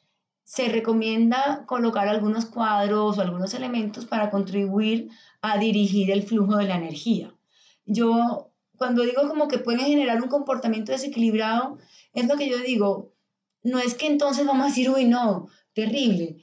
se 0.47 0.69
recomienda 0.69 1.65
colocar 1.65 2.07
algunos 2.07 2.45
cuadros 2.45 3.17
o 3.17 3.21
algunos 3.21 3.53
elementos 3.53 4.05
para 4.05 4.29
contribuir 4.29 5.10
a 5.41 5.57
dirigir 5.57 6.10
el 6.10 6.23
flujo 6.23 6.55
de 6.55 6.63
la 6.63 6.77
energía. 6.77 7.36
Yo, 7.86 8.49
cuando 8.77 9.03
digo 9.03 9.27
como 9.27 9.49
que 9.49 9.60
pueden 9.60 9.81
generar 9.81 10.23
un 10.23 10.29
comportamiento 10.29 10.93
desequilibrado, 10.93 11.79
es 12.13 12.29
lo 12.29 12.38
que 12.38 12.49
yo 12.49 12.60
digo, 12.60 13.12
no 13.62 13.79
es 13.79 13.95
que 13.95 14.07
entonces 14.07 14.47
vamos 14.47 14.63
a 14.63 14.69
decir, 14.69 14.89
uy, 14.89 15.03
no, 15.03 15.49
terrible. 15.73 16.38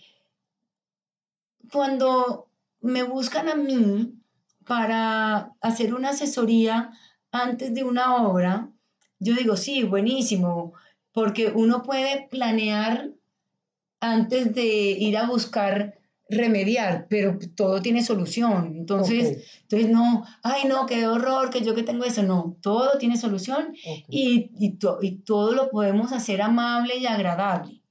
Cuando 1.72 2.50
me 2.82 3.04
buscan 3.04 3.48
a 3.48 3.54
mí 3.54 4.20
para 4.66 5.54
hacer 5.62 5.94
una 5.94 6.10
asesoría 6.10 6.92
antes 7.32 7.72
de 7.72 7.84
una 7.84 8.16
obra, 8.16 8.68
yo 9.18 9.32
digo, 9.32 9.56
sí, 9.56 9.82
buenísimo, 9.82 10.74
porque 11.10 11.50
uno 11.54 11.82
puede 11.82 12.28
planear 12.28 13.13
antes 14.12 14.54
de 14.54 14.64
ir 14.64 15.16
a 15.16 15.26
buscar 15.26 15.94
remediar, 16.28 17.06
pero 17.08 17.38
todo 17.54 17.82
tiene 17.82 18.02
solución. 18.02 18.74
Entonces, 18.76 19.44
entonces 19.62 19.90
no, 19.90 20.24
ay 20.42 20.68
no, 20.68 20.86
qué 20.86 21.06
horror, 21.06 21.50
que 21.50 21.62
yo 21.62 21.74
que 21.74 21.82
tengo 21.82 22.04
eso, 22.04 22.22
no, 22.22 22.56
todo 22.60 22.98
tiene 22.98 23.16
solución 23.16 23.74
y, 24.08 24.50
y, 24.58 24.78
y, 25.02 25.10
todo 25.18 25.52
lo 25.52 25.70
podemos 25.70 26.12
hacer 26.12 26.40
amable 26.42 26.96
y 26.96 27.06
agradable. 27.06 27.82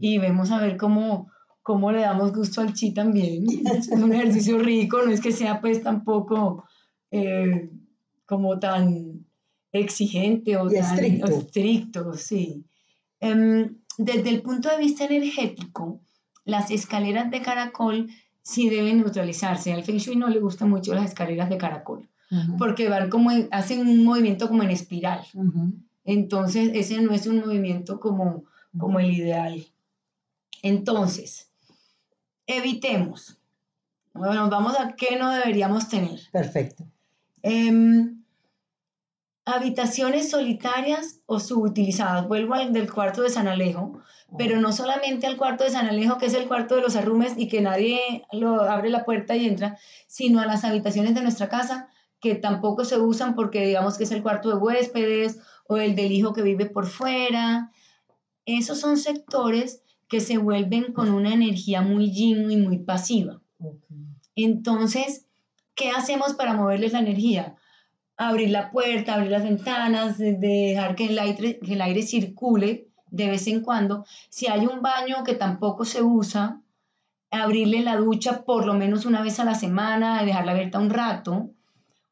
Y 0.00 0.18
vemos 0.18 0.50
a 0.50 0.60
ver 0.60 0.76
cómo, 0.76 1.30
cómo 1.62 1.92
le 1.92 2.00
damos 2.00 2.32
gusto 2.32 2.60
al 2.60 2.74
chi 2.74 2.92
también. 2.92 3.44
es 3.76 3.88
un 3.88 4.12
ejercicio 4.12 4.58
rico, 4.58 5.02
no 5.02 5.10
es 5.10 5.20
que 5.20 5.32
sea 5.32 5.60
pues 5.60 5.82
tampoco 5.82 6.64
eh, 7.10 7.70
como 8.24 8.58
tan 8.58 9.26
exigente 9.72 10.56
o 10.56 10.70
tan 10.70 10.98
estricto. 11.04 12.14
sí. 12.14 12.64
Em, 13.20 13.78
desde 13.98 14.30
el 14.30 14.42
punto 14.42 14.68
de 14.68 14.78
vista 14.78 15.04
energético, 15.04 16.00
las 16.44 16.70
escaleras 16.70 17.30
de 17.30 17.42
caracol 17.42 18.10
sí 18.42 18.68
deben 18.68 18.98
neutralizarse. 18.98 19.72
Al 19.72 19.84
Feng 19.84 19.98
Shui 19.98 20.16
no 20.16 20.28
le 20.28 20.40
gustan 20.40 20.70
mucho 20.70 20.94
las 20.94 21.06
escaleras 21.06 21.48
de 21.48 21.58
caracol, 21.58 22.08
porque 22.58 22.88
van 22.88 23.10
como 23.10 23.30
hacen 23.50 23.86
un 23.86 24.04
movimiento 24.04 24.48
como 24.48 24.62
en 24.62 24.70
espiral. 24.70 25.24
Entonces, 26.04 26.70
ese 26.74 27.00
no 27.00 27.12
es 27.12 27.26
un 27.26 27.40
movimiento 27.40 27.98
como, 27.98 28.44
como 28.76 29.00
el 29.00 29.10
ideal. 29.10 29.66
Entonces, 30.62 31.50
evitemos. 32.46 33.38
Bueno, 34.12 34.48
vamos 34.48 34.78
a 34.78 34.94
qué 34.94 35.18
no 35.18 35.30
deberíamos 35.30 35.88
tener. 35.88 36.20
Perfecto. 36.30 36.84
Em, 37.42 38.23
habitaciones 39.44 40.30
solitarias 40.30 41.20
o 41.26 41.38
subutilizadas. 41.38 42.26
Vuelvo 42.26 42.54
al 42.54 42.72
del 42.72 42.90
cuarto 42.90 43.22
de 43.22 43.30
San 43.30 43.46
Alejo, 43.46 44.00
pero 44.38 44.60
no 44.60 44.72
solamente 44.72 45.26
al 45.26 45.36
cuarto 45.36 45.64
de 45.64 45.70
San 45.70 45.86
Alejo, 45.86 46.18
que 46.18 46.26
es 46.26 46.34
el 46.34 46.48
cuarto 46.48 46.76
de 46.76 46.82
los 46.82 46.96
arrumes 46.96 47.34
y 47.36 47.48
que 47.48 47.60
nadie 47.60 48.24
lo 48.32 48.62
abre 48.62 48.90
la 48.90 49.04
puerta 49.04 49.36
y 49.36 49.46
entra, 49.46 49.78
sino 50.06 50.40
a 50.40 50.46
las 50.46 50.64
habitaciones 50.64 51.14
de 51.14 51.22
nuestra 51.22 51.48
casa 51.48 51.88
que 52.20 52.34
tampoco 52.34 52.86
se 52.86 52.98
usan 52.98 53.34
porque 53.34 53.66
digamos 53.66 53.98
que 53.98 54.04
es 54.04 54.10
el 54.10 54.22
cuarto 54.22 54.48
de 54.48 54.56
huéspedes 54.56 55.40
o 55.68 55.76
el 55.76 55.94
del 55.94 56.10
hijo 56.10 56.32
que 56.32 56.42
vive 56.42 56.66
por 56.66 56.86
fuera. 56.86 57.70
Esos 58.46 58.80
son 58.80 58.96
sectores 58.96 59.82
que 60.08 60.20
se 60.20 60.38
vuelven 60.38 60.92
con 60.94 61.10
una 61.10 61.34
energía 61.34 61.82
muy 61.82 62.10
yin 62.10 62.50
y 62.50 62.56
muy 62.56 62.78
pasiva. 62.78 63.42
Entonces, 64.34 65.26
¿qué 65.74 65.90
hacemos 65.90 66.32
para 66.32 66.54
moverles 66.54 66.92
la 66.92 67.00
energía? 67.00 67.56
Abrir 68.16 68.50
la 68.50 68.70
puerta, 68.70 69.14
abrir 69.14 69.30
las 69.30 69.42
ventanas, 69.42 70.18
dejar 70.18 70.94
que 70.94 71.06
el 71.06 71.18
aire, 71.18 71.58
que 71.58 71.74
el 71.74 71.82
aire 71.82 72.02
circule 72.02 72.88
de 73.10 73.28
vez 73.28 73.46
en 73.46 73.60
cuando. 73.60 74.04
Si 74.28 74.46
hay 74.46 74.66
un 74.66 74.82
baño 74.82 75.24
que 75.24 75.34
tampoco 75.34 75.84
se 75.84 76.02
usa, 76.02 76.60
abrirle 77.30 77.82
la 77.82 77.96
ducha 77.96 78.44
por 78.44 78.66
lo 78.66 78.74
menos 78.74 79.06
una 79.06 79.22
vez 79.22 79.40
a 79.40 79.44
la 79.44 79.54
semana, 79.54 80.22
dejarla 80.22 80.52
abierta 80.52 80.78
un 80.78 80.90
rato 80.90 81.50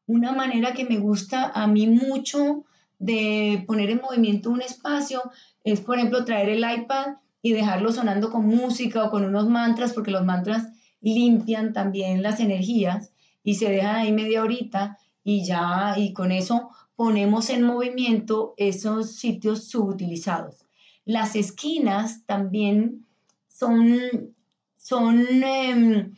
una 0.05 0.33
manera 0.33 0.73
que 0.73 0.85
me 0.85 0.97
gusta 0.97 1.51
a 1.53 1.67
mí 1.67 1.87
mucho 1.87 2.65
de 2.99 3.63
poner 3.67 3.89
en 3.89 4.01
movimiento 4.01 4.49
un 4.49 4.61
espacio 4.61 5.21
es, 5.63 5.81
por 5.81 5.97
ejemplo, 5.97 6.25
traer 6.25 6.49
el 6.49 6.59
iPad 6.59 7.15
y 7.41 7.53
dejarlo 7.53 7.91
sonando 7.91 8.29
con 8.29 8.45
música 8.45 9.05
o 9.05 9.09
con 9.09 9.25
unos 9.25 9.47
mantras, 9.47 9.93
porque 9.93 10.11
los 10.11 10.25
mantras 10.25 10.67
limpian 11.01 11.73
también 11.73 12.21
las 12.21 12.39
energías 12.39 13.11
y 13.43 13.55
se 13.55 13.69
dejan 13.69 13.95
ahí 13.95 14.11
media 14.11 14.41
horita 14.41 14.97
y 15.23 15.45
ya, 15.45 15.95
y 15.97 16.13
con 16.13 16.31
eso 16.31 16.69
ponemos 16.95 17.49
en 17.49 17.63
movimiento 17.63 18.53
esos 18.57 19.11
sitios 19.11 19.67
subutilizados. 19.67 20.65
Las 21.05 21.35
esquinas 21.35 22.25
también 22.25 23.05
son, 23.47 24.35
son 24.77 25.25
em, 25.43 26.13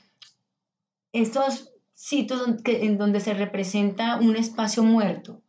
estos 1.12 1.72
sitios 1.94 2.41
en 2.65 2.98
donde 2.98 3.20
se 3.20 3.34
representa 3.34 4.18
un 4.18 4.36
espacio 4.36 4.84
muerto. 4.84 5.41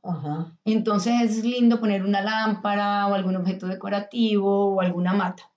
Entonces 0.65 1.21
es 1.23 1.45
lindo 1.45 1.81
poner 1.81 2.05
una 2.05 2.23
lámpara 2.23 3.07
o 3.09 3.15
algún 3.15 3.37
objeto 3.37 3.67
decorativo 3.67 4.75
o 4.75 4.81
alguna 4.81 5.13
mata. 5.13 5.51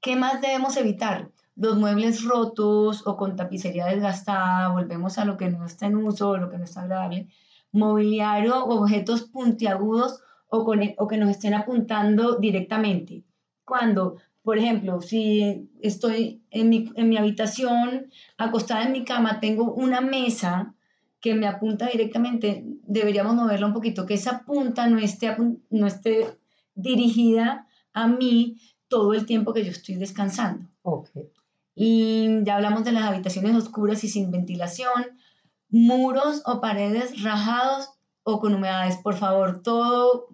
¿Qué 0.00 0.16
más 0.16 0.40
debemos 0.40 0.76
evitar? 0.76 1.30
Los 1.58 1.76
muebles 1.76 2.24
rotos 2.24 3.06
o 3.06 3.16
con 3.16 3.36
tapicería 3.36 3.86
desgastada, 3.86 4.68
volvemos 4.68 5.18
a 5.18 5.24
lo 5.24 5.36
que 5.36 5.50
no 5.50 5.66
está 5.66 5.86
en 5.86 5.96
uso 5.96 6.30
o 6.30 6.38
lo 6.38 6.48
que 6.48 6.58
no 6.58 6.64
está 6.64 6.82
agradable. 6.82 7.28
Mobiliario 7.72 8.64
objetos 8.64 9.22
puntiagudos 9.22 10.20
o, 10.48 10.64
con, 10.64 10.80
o 10.96 11.08
que 11.08 11.18
nos 11.18 11.30
estén 11.30 11.54
apuntando 11.54 12.36
directamente. 12.36 13.24
Cuando 13.64 14.16
por 14.48 14.56
ejemplo, 14.56 15.02
si 15.02 15.68
estoy 15.82 16.40
en 16.50 16.70
mi, 16.70 16.90
en 16.94 17.10
mi 17.10 17.18
habitación, 17.18 18.10
acostada 18.38 18.84
en 18.84 18.92
mi 18.92 19.04
cama, 19.04 19.40
tengo 19.40 19.74
una 19.74 20.00
mesa 20.00 20.74
que 21.20 21.34
me 21.34 21.46
apunta 21.46 21.88
directamente, 21.88 22.64
deberíamos 22.86 23.34
moverla 23.34 23.66
un 23.66 23.74
poquito, 23.74 24.06
que 24.06 24.14
esa 24.14 24.46
punta 24.46 24.86
no 24.86 24.98
esté, 24.98 25.36
no 25.68 25.86
esté 25.86 26.38
dirigida 26.74 27.66
a 27.92 28.06
mí 28.06 28.56
todo 28.88 29.12
el 29.12 29.26
tiempo 29.26 29.52
que 29.52 29.66
yo 29.66 29.70
estoy 29.70 29.96
descansando. 29.96 30.66
Okay. 30.80 31.30
Y 31.80 32.42
ya 32.42 32.56
hablamos 32.56 32.82
de 32.82 32.90
las 32.90 33.04
habitaciones 33.04 33.54
oscuras 33.54 34.02
y 34.02 34.08
sin 34.08 34.32
ventilación, 34.32 35.16
muros 35.68 36.42
o 36.44 36.60
paredes 36.60 37.22
rajados 37.22 37.90
o 38.24 38.40
con 38.40 38.52
humedades. 38.52 38.96
Por 38.96 39.14
favor, 39.14 39.62
todo, 39.62 40.26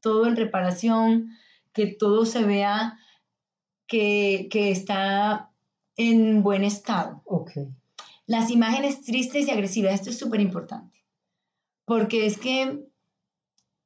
todo 0.00 0.28
en 0.28 0.36
reparación, 0.36 1.30
que 1.72 1.88
todo 1.88 2.24
se 2.24 2.44
vea 2.44 3.00
que, 3.88 4.48
está 4.52 5.50
en 5.96 6.44
buen 6.44 6.62
estado. 6.62 7.20
Okay. 7.24 7.66
Las 8.26 8.52
imágenes 8.52 9.02
tristes 9.02 9.48
y 9.48 9.50
agresivas, 9.50 9.94
esto 9.94 10.10
es 10.10 10.18
súper 10.20 10.40
importante, 10.40 11.04
porque 11.84 12.26
es 12.26 12.38
que 12.38 12.86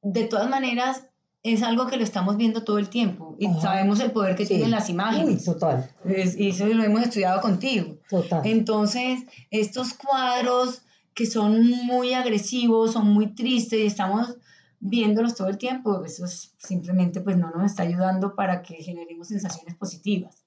de 0.03 0.23
todas 0.25 0.51
maneras 0.51 1.07
es 1.43 1.63
algo 1.63 1.87
que 1.87 1.97
lo 1.97 2.03
estamos 2.03 2.37
viendo 2.37 2.63
todo 2.63 2.77
el 2.77 2.89
tiempo 2.89 3.35
y 3.39 3.47
sabemos 3.61 3.99
el 3.99 4.11
poder 4.11 4.35
que 4.35 4.45
tienen 4.45 4.71
las 4.71 4.89
imágenes. 4.89 5.45
total. 5.45 5.89
y 6.05 6.49
eso 6.49 6.67
lo 6.67 6.83
hemos 6.83 7.03
estudiado 7.03 7.41
contigo. 7.41 7.97
Total. 8.09 8.41
Entonces, 8.45 9.23
estos 9.51 9.93
cuadros 9.93 10.81
que 11.13 11.25
son 11.25 11.67
muy 11.67 12.13
agresivos, 12.13 12.93
son 12.93 13.07
muy 13.09 13.33
tristes 13.33 13.79
y 13.79 13.85
estamos 13.85 14.37
viéndolos 14.79 15.35
todo 15.35 15.47
el 15.47 15.57
tiempo, 15.57 16.03
eso 16.05 16.25
simplemente 16.27 17.21
pues 17.21 17.37
no 17.37 17.49
nos 17.49 17.65
está 17.65 17.83
ayudando 17.83 18.35
para 18.35 18.61
que 18.61 18.75
generemos 18.75 19.29
sensaciones 19.29 19.75
positivas. 19.75 20.43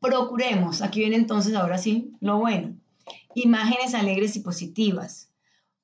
Procuremos, 0.00 0.82
aquí 0.82 1.00
viene 1.00 1.16
entonces 1.16 1.54
ahora 1.54 1.78
sí 1.78 2.12
lo 2.20 2.38
bueno, 2.38 2.76
imágenes 3.34 3.94
alegres 3.94 4.36
y 4.36 4.40
positivas, 4.40 5.30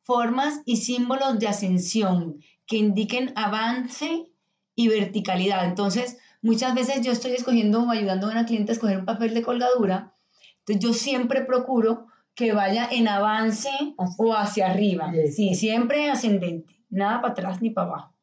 formas 0.05 0.61
y 0.65 0.77
símbolos 0.79 1.38
de 1.38 1.49
ascensión 1.49 2.41
que 2.67 2.77
indiquen 2.77 3.33
avance 3.37 4.27
y 4.75 4.88
verticalidad. 4.88 5.65
Entonces, 5.67 6.19
muchas 6.41 6.75
veces 6.75 7.03
yo 7.03 7.12
estoy 7.12 7.33
escogiendo 7.33 7.83
o 7.83 7.91
ayudando 7.91 8.27
a 8.27 8.33
una 8.33 8.47
cliente 8.47 8.73
a 8.73 8.75
escoger 8.75 8.99
un 8.99 9.05
papel 9.05 9.35
de 9.35 9.43
colgadura, 9.43 10.15
entonces 10.59 10.83
yo 10.83 10.93
siempre 10.93 11.45
procuro 11.45 12.07
que 12.35 12.53
vaya 12.53 12.88
en 12.91 13.09
avance 13.09 13.71
o 13.97 14.35
hacia 14.35 14.71
arriba. 14.71 15.12
Sí, 15.31 15.55
siempre 15.55 16.11
ascendente, 16.11 16.75
nada 16.88 17.21
para 17.21 17.33
atrás 17.33 17.61
ni 17.61 17.71
para 17.71 17.88
abajo. 17.88 18.15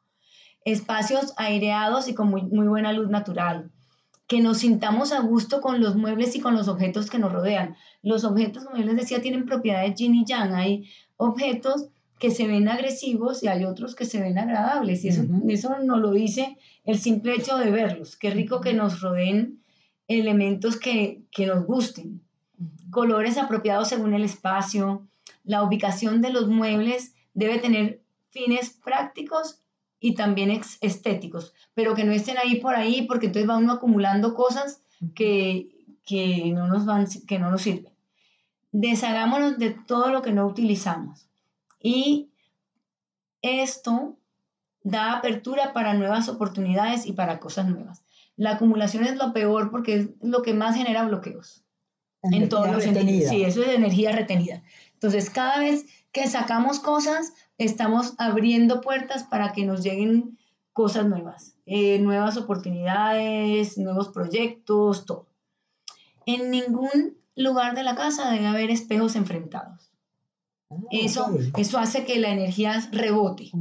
Espacios 0.66 1.34
aireados 1.38 2.08
y 2.08 2.16
con 2.16 2.30
muy, 2.30 2.44
muy 2.44 2.68
buena 2.68 2.92
luz 2.92 3.10
natural. 3.10 3.72
Que 4.30 4.40
nos 4.40 4.60
sintamos 4.60 5.12
a 5.12 5.20
gusto 5.20 5.60
con 5.60 5.82
los 5.82 5.98
muebles 5.98 6.36
y 6.38 6.40
con 6.40 6.56
los 6.56 6.70
objetos 6.70 7.10
que 7.10 7.20
nos 7.20 7.34
rodean. 7.34 7.76
Los 8.02 8.24
objetos, 8.24 8.64
como 8.64 8.78
yo 8.78 8.86
les 8.86 8.96
decía, 8.96 9.22
tienen 9.22 9.46
propiedades 9.46 9.96
yin 9.96 10.16
y 10.16 10.24
yang. 10.24 10.54
Hay 10.54 10.90
objetos 11.18 11.90
que 12.20 12.32
se 12.32 12.48
ven 12.48 12.70
agresivos 12.70 13.44
y 13.44 13.48
hay 13.48 13.66
otros 13.66 13.96
que 13.96 14.06
se 14.06 14.22
ven 14.22 14.38
agradables. 14.38 15.04
Y 15.04 15.10
eso, 15.10 15.26
eso 15.50 15.78
nos 15.84 16.00
lo 16.00 16.12
dice 16.12 16.58
el 16.86 16.98
simple 16.98 17.34
hecho 17.36 17.58
de 17.58 17.72
verlos. 17.72 18.16
Qué 18.16 18.30
rico 18.30 18.62
que 18.62 18.74
nos 18.74 19.02
rodeen 19.02 19.60
elementos 20.08 20.78
que, 20.78 21.24
que 21.32 21.46
nos 21.46 21.66
gusten 21.66 22.22
colores 22.90 23.38
apropiados 23.38 23.90
según 23.90 24.14
el 24.14 24.24
espacio. 24.24 25.08
La 25.44 25.64
ubicación 25.64 26.22
de 26.22 26.32
los 26.32 26.48
muebles 26.48 27.14
debe 27.34 27.60
tener 27.60 28.02
fines 28.30 28.72
prácticos 28.84 29.62
y 30.00 30.16
también 30.16 30.50
estéticos, 30.82 31.54
pero 31.74 31.96
que 31.96 32.04
no 32.04 32.12
estén 32.12 32.38
ahí 32.38 32.56
por 32.56 32.76
ahí 32.76 33.04
porque 33.04 33.28
entonces 33.28 33.50
va 33.50 33.58
uno 33.58 33.74
acumulando 33.74 34.34
cosas 34.34 34.82
que, 35.14 35.70
que, 36.06 36.52
no, 36.54 36.68
nos 36.68 36.86
van, 36.86 37.08
que 37.28 37.40
no 37.40 37.52
nos 37.52 37.62
sirven. 37.62 37.94
Deshagámonos 38.72 39.58
de 39.58 39.72
todo 39.72 40.10
lo 40.10 40.22
que 40.22 40.32
no 40.32 40.46
utilizamos. 40.46 41.28
Y 41.82 42.30
esto 43.42 44.18
da 44.84 45.14
apertura 45.14 45.74
para 45.74 45.94
nuevas 45.94 46.30
oportunidades 46.30 47.06
y 47.06 47.14
para 47.14 47.40
cosas 47.40 47.68
nuevas. 47.68 48.04
La 48.36 48.52
acumulación 48.52 49.04
es 49.06 49.18
lo 49.18 49.34
peor 49.34 49.70
porque 49.70 49.96
es 49.96 50.10
lo 50.22 50.42
que 50.42 50.54
más 50.54 50.76
genera 50.76 51.04
bloqueos 51.04 51.64
en 52.24 52.50
todos 52.50 52.72
los 52.72 52.84
sentidos. 52.84 53.30
Sí, 53.30 53.44
eso 53.44 53.62
es 53.64 53.70
energía 53.70 54.12
retenida. 54.12 54.62
Entonces, 54.94 55.30
cada 55.30 55.60
vez 55.60 55.86
que 56.12 56.28
sacamos 56.28 56.80
cosas, 56.80 57.34
estamos 57.60 58.16
abriendo 58.18 58.82
puertas 58.82 59.24
para 59.24 59.52
que 59.54 59.66
nos 59.66 59.84
lleguen 59.84 60.40
cosas 60.74 61.06
nuevas, 61.08 61.56
eh, 61.66 62.00
nuevas 62.00 62.38
oportunidades, 62.38 63.78
nuevos 63.78 64.10
proyectos, 64.10 65.06
todo. 65.06 65.28
En 66.26 66.50
ningún 66.50 67.18
lugar 67.36 67.76
de 67.76 67.84
la 67.84 67.96
casa 67.96 68.32
debe 68.32 68.48
haber 68.48 68.72
espejos 68.72 69.16
enfrentados. 69.16 69.92
Ah, 70.70 70.76
eso, 70.92 71.36
eso 71.58 71.80
hace 71.80 72.06
que 72.06 72.20
la 72.20 72.32
energía 72.32 72.80
rebote. 72.92 73.52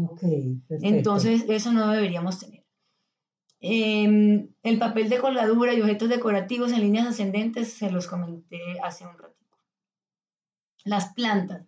Entonces, 0.68 1.44
eso 1.48 1.72
no 1.72 1.90
deberíamos 1.90 2.38
tener. 2.38 2.64
Em, 3.60 4.50
el 4.62 4.78
papel 4.78 5.08
de 5.08 5.18
colgadura 5.18 5.74
y 5.74 5.80
objetos 5.80 6.08
decorativos 6.08 6.70
en 6.70 6.80
líneas 6.80 7.08
ascendentes 7.08 7.72
se 7.72 7.90
los 7.90 8.06
comenté 8.06 8.60
hace 8.84 9.04
un 9.04 9.18
ratito. 9.18 9.56
Las 10.84 11.12
plantas. 11.14 11.66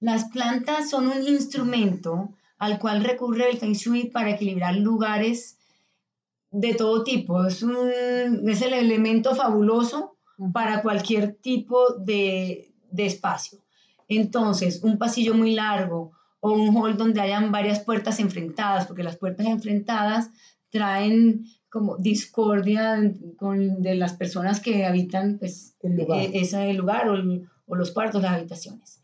Las 0.00 0.26
plantas 0.26 0.90
son 0.90 1.08
un 1.08 1.22
instrumento 1.26 2.30
al 2.58 2.78
cual 2.78 3.04
recurre 3.04 3.50
el 3.50 3.58
Feng 3.58 3.74
Shui 3.74 4.10
para 4.10 4.30
equilibrar 4.30 4.76
lugares 4.76 5.58
de 6.50 6.74
todo 6.74 7.04
tipo. 7.04 7.44
Es, 7.44 7.62
es 7.62 8.62
el 8.62 8.72
elemento 8.72 9.34
fabuloso 9.34 10.16
para 10.52 10.82
cualquier 10.82 11.34
tipo 11.34 11.94
de, 11.94 12.72
de 12.90 13.06
espacio. 13.06 13.60
Entonces, 14.08 14.82
un 14.82 14.98
pasillo 14.98 15.34
muy 15.34 15.54
largo 15.54 16.12
o 16.40 16.52
un 16.52 16.76
hall 16.76 16.96
donde 16.96 17.20
hayan 17.20 17.50
varias 17.50 17.80
puertas 17.80 18.20
enfrentadas, 18.20 18.86
porque 18.86 19.02
las 19.02 19.16
puertas 19.16 19.46
enfrentadas 19.46 20.30
traen 20.70 21.46
como 21.70 21.96
discordia 21.96 23.00
con, 23.36 23.82
de 23.82 23.94
las 23.96 24.14
personas 24.14 24.60
que 24.60 24.86
habitan 24.86 25.38
pues, 25.38 25.76
el 25.82 25.96
lugar, 25.96 26.20
e, 26.20 26.40
ese 26.40 26.72
lugar 26.74 27.08
o, 27.08 27.16
o, 27.66 27.76
los 27.76 27.90
cuartos, 27.90 28.22
las 28.22 28.32
habitaciones. 28.32 29.02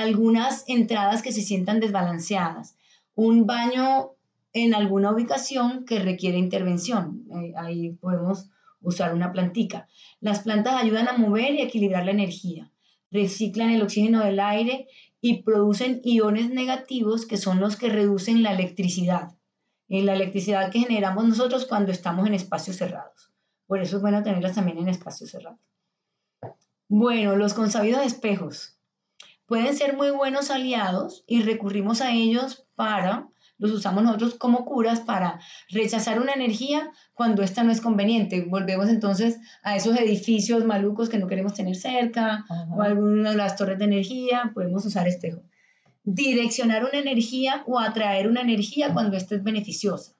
Algunas 0.00 0.64
entradas 0.68 1.22
que 1.22 1.32
se 1.32 1.42
sientan 1.42 1.80
desbalanceadas, 1.80 2.76
un 3.14 3.46
baño 3.46 4.12
en 4.52 4.74
alguna 4.74 5.12
ubicación 5.12 5.84
que 5.84 5.98
requiere 5.98 6.38
intervención. 6.38 7.24
Eh, 7.34 7.52
ahí 7.56 7.90
podemos 7.92 8.50
usar 8.80 9.14
una 9.14 9.32
plantica. 9.32 9.88
Las 10.20 10.40
plantas 10.40 10.80
ayudan 10.82 11.08
a 11.08 11.16
mover 11.16 11.54
y 11.54 11.62
equilibrar 11.62 12.04
la 12.04 12.12
energía, 12.12 12.70
reciclan 13.10 13.70
el 13.70 13.82
oxígeno 13.82 14.24
del 14.24 14.40
aire 14.40 14.86
y 15.20 15.42
producen 15.42 16.00
iones 16.04 16.50
negativos 16.50 17.26
que 17.26 17.36
son 17.36 17.60
los 17.60 17.76
que 17.76 17.88
reducen 17.88 18.42
la 18.42 18.52
electricidad, 18.52 19.32
eh, 19.88 20.02
la 20.02 20.14
electricidad 20.14 20.70
que 20.70 20.80
generamos 20.80 21.26
nosotros 21.26 21.66
cuando 21.66 21.92
estamos 21.92 22.26
en 22.26 22.34
espacios 22.34 22.76
cerrados. 22.76 23.32
Por 23.66 23.80
eso 23.80 23.96
es 23.96 24.02
bueno 24.02 24.22
tenerlas 24.22 24.54
también 24.54 24.78
en 24.78 24.88
espacios 24.88 25.30
cerrados. 25.30 25.60
Bueno, 26.88 27.34
los 27.34 27.52
consabidos 27.52 28.06
espejos 28.06 28.75
pueden 29.46 29.76
ser 29.76 29.96
muy 29.96 30.10
buenos 30.10 30.50
aliados 30.50 31.24
y 31.26 31.42
recurrimos 31.42 32.00
a 32.00 32.12
ellos 32.12 32.66
para 32.74 33.28
los 33.58 33.72
usamos 33.72 34.02
nosotros 34.02 34.34
como 34.34 34.64
curas 34.64 35.00
para 35.00 35.40
rechazar 35.70 36.20
una 36.20 36.34
energía 36.34 36.90
cuando 37.14 37.42
esta 37.42 37.62
no 37.62 37.72
es 37.72 37.80
conveniente. 37.80 38.42
Volvemos 38.42 38.88
entonces 38.88 39.38
a 39.62 39.76
esos 39.76 39.98
edificios 39.98 40.64
malucos 40.64 41.08
que 41.08 41.18
no 41.18 41.26
queremos 41.26 41.54
tener 41.54 41.74
cerca 41.74 42.44
o 42.70 42.82
algunas 42.82 43.32
de 43.32 43.38
las 43.38 43.56
torres 43.56 43.78
de 43.78 43.86
energía, 43.86 44.50
podemos 44.54 44.84
usar 44.84 45.08
espejo. 45.08 45.42
Direccionar 46.04 46.84
una 46.84 46.98
energía 46.98 47.64
o 47.66 47.80
atraer 47.80 48.28
una 48.28 48.42
energía 48.42 48.92
cuando 48.92 49.16
esta 49.16 49.34
es 49.34 49.42
beneficiosa. 49.42 50.12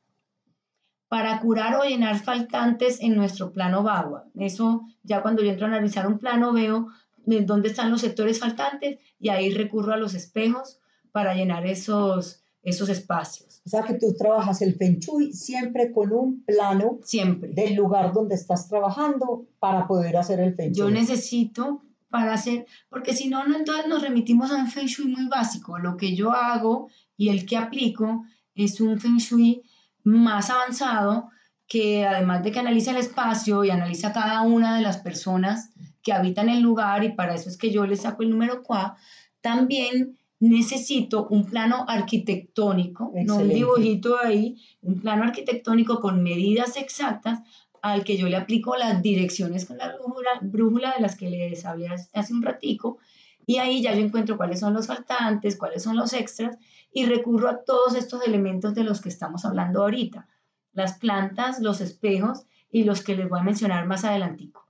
Para 1.08 1.38
curar 1.40 1.76
o 1.76 1.84
llenar 1.84 2.18
faltantes 2.18 3.00
en 3.00 3.16
nuestro 3.16 3.52
plano 3.52 3.82
Bagua. 3.82 4.24
Eso 4.34 4.82
ya 5.02 5.22
cuando 5.22 5.42
yo 5.42 5.50
entro 5.50 5.66
a 5.66 5.68
analizar 5.68 6.06
un 6.06 6.18
plano 6.18 6.52
veo 6.52 6.88
dónde 7.26 7.68
están 7.68 7.90
los 7.90 8.00
sectores 8.00 8.38
faltantes 8.38 8.98
y 9.18 9.28
ahí 9.28 9.50
recurro 9.50 9.92
a 9.92 9.96
los 9.96 10.14
espejos 10.14 10.78
para 11.12 11.34
llenar 11.34 11.66
esos, 11.66 12.42
esos 12.62 12.88
espacios. 12.88 13.62
O 13.66 13.68
sea 13.68 13.82
que 13.82 13.94
tú 13.94 14.14
trabajas 14.16 14.62
el 14.62 14.76
Feng 14.76 14.98
Shui 14.98 15.32
siempre 15.32 15.90
con 15.92 16.12
un 16.12 16.44
plano 16.44 16.98
siempre. 17.02 17.50
del 17.52 17.74
lugar 17.74 18.12
donde 18.12 18.36
estás 18.36 18.68
trabajando 18.68 19.46
para 19.58 19.86
poder 19.88 20.16
hacer 20.16 20.40
el 20.40 20.54
Feng 20.54 20.72
Shui. 20.72 20.76
Yo 20.76 20.90
necesito 20.90 21.82
para 22.08 22.34
hacer, 22.34 22.66
porque 22.88 23.14
si 23.14 23.28
no, 23.28 23.46
no, 23.46 23.56
entonces 23.56 23.86
nos 23.88 24.02
remitimos 24.02 24.52
a 24.52 24.56
un 24.56 24.68
Feng 24.68 24.86
Shui 24.86 25.08
muy 25.08 25.26
básico. 25.26 25.78
Lo 25.78 25.96
que 25.96 26.14
yo 26.14 26.32
hago 26.32 26.88
y 27.16 27.30
el 27.30 27.44
que 27.44 27.56
aplico 27.56 28.24
es 28.54 28.80
un 28.80 29.00
Feng 29.00 29.18
Shui 29.18 29.62
más 30.04 30.50
avanzado 30.50 31.30
que 31.66 32.06
además 32.06 32.44
de 32.44 32.52
que 32.52 32.60
analiza 32.60 32.92
el 32.92 32.98
espacio 32.98 33.64
y 33.64 33.70
analiza 33.70 34.12
cada 34.12 34.42
una 34.42 34.76
de 34.76 34.82
las 34.82 34.98
personas 34.98 35.70
que 36.06 36.12
habitan 36.12 36.48
el 36.48 36.60
lugar 36.60 37.02
y 37.02 37.08
para 37.14 37.34
eso 37.34 37.48
es 37.48 37.56
que 37.56 37.72
yo 37.72 37.84
le 37.84 37.96
saco 37.96 38.22
el 38.22 38.30
número 38.30 38.62
QA, 38.62 38.96
también 39.40 40.16
necesito 40.38 41.26
un 41.26 41.46
plano 41.46 41.84
arquitectónico, 41.88 43.12
no 43.24 43.38
un 43.38 43.48
dibujito 43.48 44.16
ahí, 44.16 44.56
un 44.82 45.00
plano 45.00 45.24
arquitectónico 45.24 46.00
con 46.00 46.22
medidas 46.22 46.76
exactas 46.76 47.40
al 47.82 48.04
que 48.04 48.16
yo 48.16 48.28
le 48.28 48.36
aplico 48.36 48.76
las 48.76 49.02
direcciones 49.02 49.66
con 49.66 49.78
la 49.78 49.96
brújula, 50.40 50.94
de 50.94 51.02
las 51.02 51.16
que 51.16 51.28
les 51.28 51.64
hablé 51.64 51.88
hace 51.88 52.32
un 52.32 52.42
ratico, 52.42 52.98
y 53.44 53.56
ahí 53.56 53.82
ya 53.82 53.92
yo 53.92 54.00
encuentro 54.00 54.36
cuáles 54.36 54.60
son 54.60 54.74
los 54.74 54.86
faltantes, 54.86 55.56
cuáles 55.56 55.82
son 55.82 55.96
los 55.96 56.12
extras, 56.12 56.56
y 56.92 57.06
recurro 57.06 57.48
a 57.48 57.64
todos 57.64 57.96
estos 57.96 58.24
elementos 58.24 58.76
de 58.76 58.84
los 58.84 59.00
que 59.00 59.08
estamos 59.08 59.44
hablando 59.44 59.82
ahorita, 59.82 60.28
las 60.72 60.98
plantas, 60.98 61.58
los 61.58 61.80
espejos 61.80 62.44
y 62.70 62.84
los 62.84 63.02
que 63.02 63.16
les 63.16 63.28
voy 63.28 63.40
a 63.40 63.42
mencionar 63.42 63.86
más 63.86 64.04
adelantico. 64.04 64.65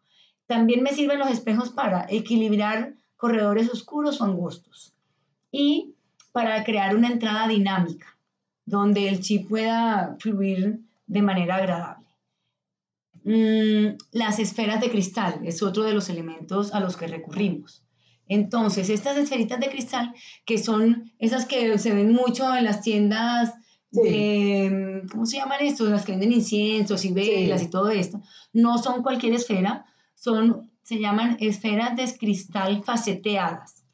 También 0.47 0.83
me 0.83 0.93
sirven 0.93 1.19
los 1.19 1.31
espejos 1.31 1.71
para 1.71 2.07
equilibrar 2.09 2.95
corredores 3.17 3.71
oscuros 3.71 4.21
o 4.21 4.25
angostos 4.25 4.93
y 5.51 5.95
para 6.33 6.63
crear 6.65 6.95
una 6.95 7.09
entrada 7.09 7.49
dinámica 7.49 8.17
donde 8.65 9.09
el 9.09 9.21
chip 9.21 9.49
pueda 9.49 10.17
fluir 10.19 10.81
de 11.07 11.23
manera 11.23 11.57
agradable. 11.57 12.07
Mm, 13.25 13.97
las 14.13 14.39
esferas 14.39 14.81
de 14.81 14.91
cristal 14.91 15.41
es 15.45 15.63
otro 15.63 15.85
de 15.85 15.95
los 15.95 16.09
elementos 16.11 16.75
a 16.75 16.81
los 16.81 16.97
que 16.97 17.07
recurrimos. 17.07 17.83
Entonces, 18.29 18.91
estas 18.91 19.17
esferitas 19.17 19.61
de 19.61 19.69
cristal, 19.69 20.15
que 20.45 20.59
son 20.59 21.13
esas 21.19 21.47
que 21.47 21.79
se 21.79 21.95
ven 21.95 22.13
mucho 22.13 22.55
en 22.55 22.65
las 22.65 22.83
tiendas 22.83 23.55
de, 23.91 25.03
¿cómo 25.11 25.27
se 25.27 25.39
llaman 25.39 25.61
estos? 25.63 25.89
Las 25.89 26.05
que 26.05 26.13
venden 26.13 26.33
inciensos 26.33 27.05
y 27.05 27.13
velas 27.13 27.63
y 27.63 27.71
todo 27.71 27.91
esto, 27.91 28.21
no 28.53 28.79
son 28.79 29.03
cualquier 29.03 29.35
esfera, 29.35 29.87
son, 30.17 30.73
se 30.83 30.99
llaman 30.99 31.37
esferas 31.39 31.95
de 31.95 32.19
cristal 32.19 32.83
faceteadas. 32.83 33.85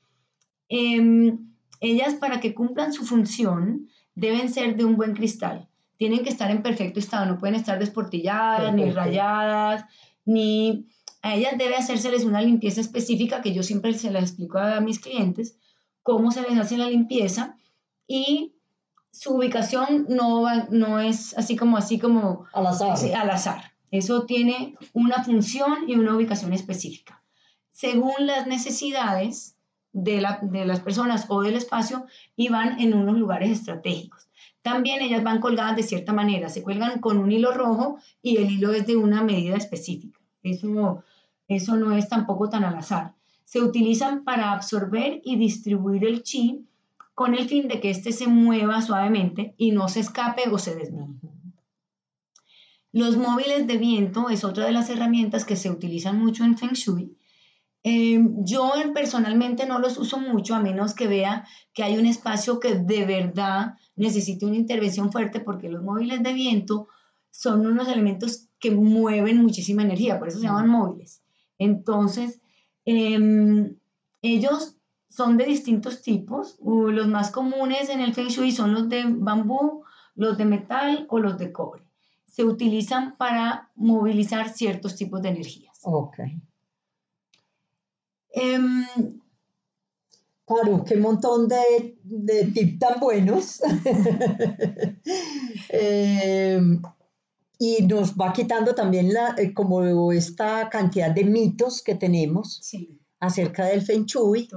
Em, 0.68 1.38
ellas 1.80 2.14
para 2.14 2.40
que 2.40 2.54
cumplan 2.54 2.94
su 2.94 3.04
función 3.04 3.88
deben 4.14 4.48
ser 4.48 4.76
de 4.76 4.84
un 4.84 4.96
buen 4.96 5.14
cristal. 5.14 5.68
Tienen 5.98 6.24
que 6.24 6.30
estar 6.30 6.50
en 6.50 6.62
perfecto 6.62 6.98
estado, 6.98 7.26
no 7.26 7.38
pueden 7.38 7.56
estar 7.56 7.78
desportilladas, 7.78 8.72
ni 8.74 8.90
rayadas, 8.90 9.84
ni 10.24 10.86
a 11.22 11.34
ellas 11.34 11.58
debe 11.58 11.76
hacérseles 11.76 12.24
una 12.24 12.40
limpieza 12.40 12.80
específica 12.80 13.42
que 13.42 13.52
yo 13.52 13.62
siempre 13.62 13.92
se 13.94 14.10
la 14.10 14.20
explico 14.20 14.58
a 14.58 14.80
mis 14.80 14.98
clientes, 14.98 15.56
cómo 16.02 16.30
se 16.30 16.42
les 16.42 16.58
hace 16.58 16.76
la 16.76 16.88
limpieza 16.88 17.56
y 18.06 18.54
su 19.12 19.34
ubicación 19.34 20.06
no, 20.08 20.46
no 20.70 20.98
es 20.98 21.36
así 21.36 21.56
como 21.56 21.76
así 21.76 21.98
como 21.98 22.46
al 22.52 22.66
azar. 22.66 22.96
al 23.14 23.30
azar. 23.30 23.71
Eso 23.92 24.24
tiene 24.24 24.74
una 24.94 25.22
función 25.22 25.84
y 25.86 25.94
una 25.94 26.16
ubicación 26.16 26.54
específica. 26.54 27.22
Según 27.72 28.26
las 28.26 28.46
necesidades 28.46 29.56
de, 29.92 30.22
las 30.22 30.80
personas 30.80 31.26
o 31.28 31.42
del 31.42 31.56
espacio 31.56 32.06
y 32.34 32.48
van 32.48 32.80
en 32.80 32.94
unos 32.94 33.18
lugares 33.18 33.50
estratégicos. 33.50 34.28
También 34.62 35.02
ellas 35.02 35.22
van 35.22 35.40
colgadas 35.40 35.76
de 35.76 35.82
cierta 35.82 36.14
manera, 36.14 36.48
se 36.48 36.62
cuelgan 36.62 37.00
con 37.00 37.18
un 37.18 37.30
hilo 37.30 37.52
rojo 37.52 37.98
y 38.22 38.38
el 38.38 38.50
hilo 38.50 38.72
es 38.72 38.86
de 38.86 38.96
una 38.96 39.22
medida 39.22 39.56
específica. 39.56 40.18
Eso, 40.42 41.04
eso 41.46 41.76
no 41.76 41.92
es 41.92 42.08
tampoco 42.08 42.48
tan 42.48 42.64
al 42.64 42.76
azar. 42.76 43.12
Se 43.44 43.60
utilizan 43.60 44.24
para 44.24 44.52
absorber 44.52 45.20
y 45.22 45.36
distribuir 45.36 46.06
el 46.06 46.22
chi 46.22 46.64
con 47.14 47.34
el 47.34 47.46
fin 47.46 47.68
de 47.68 47.78
que 47.78 47.90
éste 47.90 48.12
se 48.12 48.26
mueva 48.26 48.80
suavemente 48.80 49.54
y 49.58 49.72
no 49.72 49.88
se 49.88 50.00
escape 50.00 50.48
o 50.50 50.56
se 50.56 50.74
desvíe. 50.76 51.08
Los 52.92 53.16
móviles 53.16 53.66
de 53.66 53.78
viento 53.78 54.28
es 54.28 54.44
otra 54.44 54.66
de 54.66 54.72
las 54.72 54.90
herramientas 54.90 55.44
que 55.44 55.56
se 55.56 55.70
utilizan 55.70 56.18
mucho 56.18 56.44
en 56.44 56.56
Feng 56.56 56.74
Shui 56.74 57.16
eh, 57.84 58.20
yo 58.38 58.72
personalmente 58.94 59.66
no 59.66 59.80
los 59.80 59.98
uso 59.98 60.18
mucho 60.18 60.54
a 60.54 60.60
menos 60.60 60.94
que 60.94 61.08
vea 61.08 61.44
que 61.72 61.82
hay 61.82 61.98
un 61.98 62.06
espacio 62.06 62.60
que 62.60 62.76
de 62.76 63.04
verdad 63.04 63.74
necesite 63.96 64.46
una 64.46 64.56
intervención 64.56 65.10
fuerte 65.10 65.40
porque 65.40 65.68
los 65.68 65.82
móviles 65.82 66.22
de 66.22 66.32
viento 66.32 66.86
son 67.30 67.66
unos 67.66 67.88
elementos 67.88 68.48
que 68.60 68.70
mueven 68.70 69.42
muchísima 69.42 69.82
energía, 69.82 70.20
por 70.20 70.28
eso 70.28 70.38
se 70.38 70.46
llaman 70.46 70.68
móviles. 70.68 71.22
Entonces, 71.58 72.40
em, 72.84 73.76
ellos 74.22 74.76
son 75.08 75.36
de 75.36 75.44
distintos 75.46 76.02
tipos. 76.02 76.58
los 76.62 77.08
más 77.08 77.30
comunes 77.32 77.88
en 77.88 78.00
el 78.00 78.14
Feng 78.14 78.28
Shui 78.28 78.52
son 78.52 78.74
los 78.74 78.88
de 78.88 79.04
bambú, 79.08 79.84
los 80.14 80.38
de 80.38 80.44
metal 80.44 81.06
o 81.10 81.18
los 81.18 81.36
de 81.38 81.52
cobre. 81.52 81.82
Se 82.32 82.44
utilizan 82.44 83.16
para 83.16 83.70
movilizar 83.76 84.48
ciertos 84.52 84.96
tipos 84.96 85.22
de 85.22 85.28
energías. 85.28 85.78
Okay. 85.82 86.42
Em, 88.30 88.84
claro, 90.46 90.82
qué 90.84 90.96
montón 90.96 91.46
de, 91.46 91.98
de 92.02 92.46
tips 92.46 92.78
tan 92.78 93.00
buenos. 93.00 93.60
Em, 95.68 96.80
y 97.58 97.82
nos 97.86 98.14
va 98.14 98.32
quitando 98.32 98.74
también 98.74 99.12
la, 99.12 99.34
eh, 99.38 99.54
como 99.54 100.10
esta 100.12 100.68
cantidad 100.68 101.10
de 101.10 101.24
mitos 101.24 101.80
que 101.82 101.94
tenemos 101.94 102.60
acerca 103.20 103.66
del 103.66 103.82
Feng 103.82 104.04
Shui. 104.04 104.48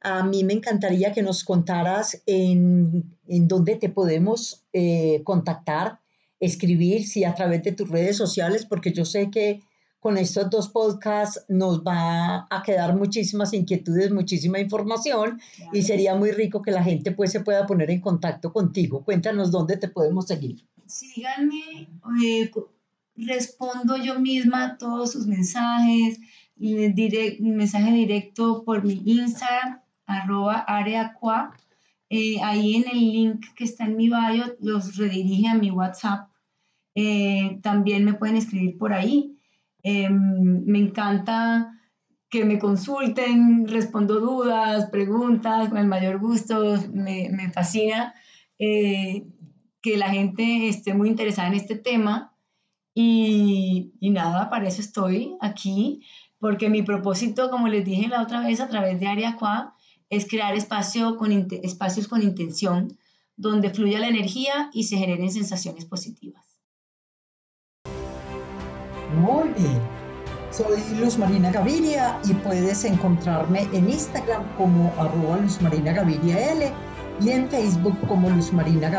A 0.00 0.22
mí 0.24 0.44
me 0.44 0.54
encantaría 0.54 1.12
que 1.12 1.22
nos 1.22 1.44
contaras 1.44 2.22
en, 2.24 3.16
en 3.26 3.48
dónde 3.48 3.76
te 3.76 3.90
podemos 3.90 4.64
eh, 4.72 5.22
contactar, 5.24 6.00
escribir, 6.40 7.06
si 7.06 7.24
a 7.24 7.34
través 7.34 7.62
de 7.62 7.72
tus 7.72 7.88
redes 7.88 8.16
sociales, 8.16 8.64
porque 8.66 8.92
yo 8.92 9.04
sé 9.04 9.30
que 9.30 9.60
con 10.00 10.16
estos 10.16 10.48
dos 10.50 10.68
podcasts 10.68 11.44
nos 11.48 11.82
va 11.82 12.46
a 12.50 12.62
quedar 12.64 12.94
muchísimas 12.94 13.52
inquietudes, 13.52 14.12
muchísima 14.12 14.60
información 14.60 15.40
y 15.72 15.82
sería 15.82 16.14
muy 16.14 16.30
rico 16.30 16.62
que 16.62 16.70
la 16.70 16.84
gente 16.84 17.10
pues 17.10 17.32
se 17.32 17.40
pueda 17.40 17.66
poner 17.66 17.90
en 17.90 18.00
contacto 18.00 18.52
contigo. 18.52 19.04
Cuéntanos 19.04 19.50
dónde 19.50 19.76
te 19.76 19.88
podemos 19.88 20.26
seguir. 20.26 20.64
Síganme, 20.86 21.88
eh, 22.24 22.50
respondo 23.16 23.96
yo 23.96 24.20
misma 24.20 24.78
todos 24.78 25.12
sus 25.12 25.26
mensajes, 25.26 26.20
direct, 26.56 27.40
mensaje 27.40 27.92
directo 27.92 28.62
por 28.64 28.84
mi 28.84 29.02
Instagram, 29.04 29.80
arroba 30.06 30.60
areaqua. 30.60 31.54
Eh, 32.10 32.40
ahí 32.42 32.76
en 32.76 32.88
el 32.88 32.98
link 32.98 33.46
que 33.54 33.64
está 33.64 33.84
en 33.84 33.96
mi 33.96 34.08
bio 34.08 34.56
los 34.60 34.96
redirige 34.96 35.48
a 35.48 35.54
mi 35.54 35.70
WhatsApp. 35.70 36.30
Eh, 36.94 37.60
también 37.62 38.04
me 38.04 38.14
pueden 38.14 38.36
escribir 38.36 38.78
por 38.78 38.92
ahí. 38.92 39.38
Em, 39.82 40.64
me 40.66 40.78
encanta 40.78 41.78
que 42.30 42.44
me 42.44 42.58
consulten, 42.58 43.66
respondo 43.68 44.20
dudas, 44.20 44.90
preguntas, 44.90 45.68
con 45.68 45.78
el 45.78 45.86
mayor 45.86 46.18
gusto, 46.18 46.76
me, 46.92 47.30
me 47.30 47.50
fascina 47.50 48.14
eh, 48.58 49.26
que 49.80 49.96
la 49.96 50.10
gente 50.10 50.68
esté 50.68 50.94
muy 50.94 51.08
interesada 51.08 51.48
en 51.48 51.54
este 51.54 51.76
tema 51.76 52.34
y, 52.94 53.92
y, 54.00 54.10
nada, 54.10 54.50
para 54.50 54.66
eso 54.66 54.80
estoy 54.80 55.36
aquí, 55.40 56.02
porque 56.40 56.68
mi 56.68 56.82
propósito, 56.82 57.50
como 57.50 57.68
les 57.68 57.84
dije 57.84 58.08
la 58.08 58.22
otra 58.22 58.40
vez 58.40 58.60
a 58.60 58.68
través 58.68 58.98
de 58.98 59.06
Ariaqua, 59.06 59.76
es 60.10 60.26
crear 60.26 60.54
espacio 60.54 61.16
con, 61.16 61.48
espacios 61.62 62.08
con 62.08 62.22
intención, 62.22 62.96
donde 63.36 63.70
fluya 63.70 64.00
la 64.00 64.08
energía 64.08 64.70
y 64.72 64.84
se 64.84 64.96
generen 64.96 65.30
sensaciones 65.30 65.84
positivas. 65.84 66.58
Muy 69.20 69.48
bien. 69.50 69.80
Soy 70.50 70.78
Luz 70.98 71.18
Marina 71.18 71.50
Gaviria 71.50 72.18
y 72.24 72.32
puedes 72.34 72.84
encontrarme 72.84 73.68
en 73.72 73.90
Instagram 73.90 74.44
como 74.56 74.92
arroba 74.98 75.38
Luz 75.38 75.58
y 77.20 77.30
en 77.30 77.48
Facebook 77.50 77.96
como 78.08 78.30
Luz 78.30 78.52
Marina. 78.52 78.90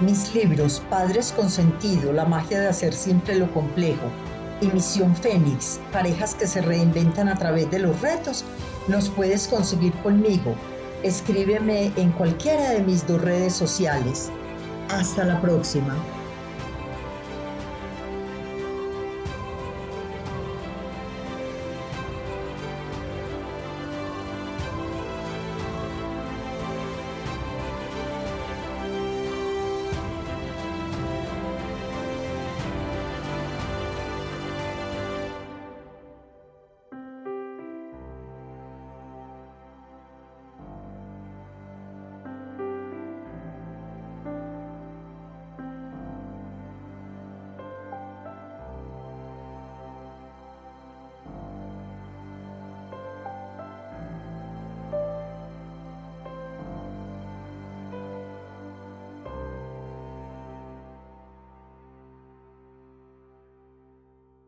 Mis 0.00 0.34
libros 0.34 0.82
Padres 0.88 1.32
con 1.32 1.50
Sentido, 1.50 2.12
La 2.12 2.24
magia 2.24 2.60
de 2.60 2.68
hacer 2.68 2.92
siempre 2.92 3.36
lo 3.36 3.52
complejo 3.52 4.10
y 4.60 4.66
Misión 4.68 5.14
Fénix, 5.16 5.80
parejas 5.92 6.34
que 6.34 6.46
se 6.46 6.62
reinventan 6.62 7.28
a 7.28 7.36
través 7.36 7.70
de 7.70 7.78
los 7.78 8.00
retos, 8.00 8.44
los 8.88 9.08
puedes 9.10 9.48
conseguir 9.48 9.92
conmigo. 10.02 10.54
Escríbeme 11.02 11.92
en 11.96 12.12
cualquiera 12.12 12.70
de 12.70 12.82
mis 12.82 13.06
dos 13.06 13.20
redes 13.20 13.54
sociales. 13.54 14.30
Hasta 14.88 15.24
la 15.24 15.40
próxima. 15.40 15.94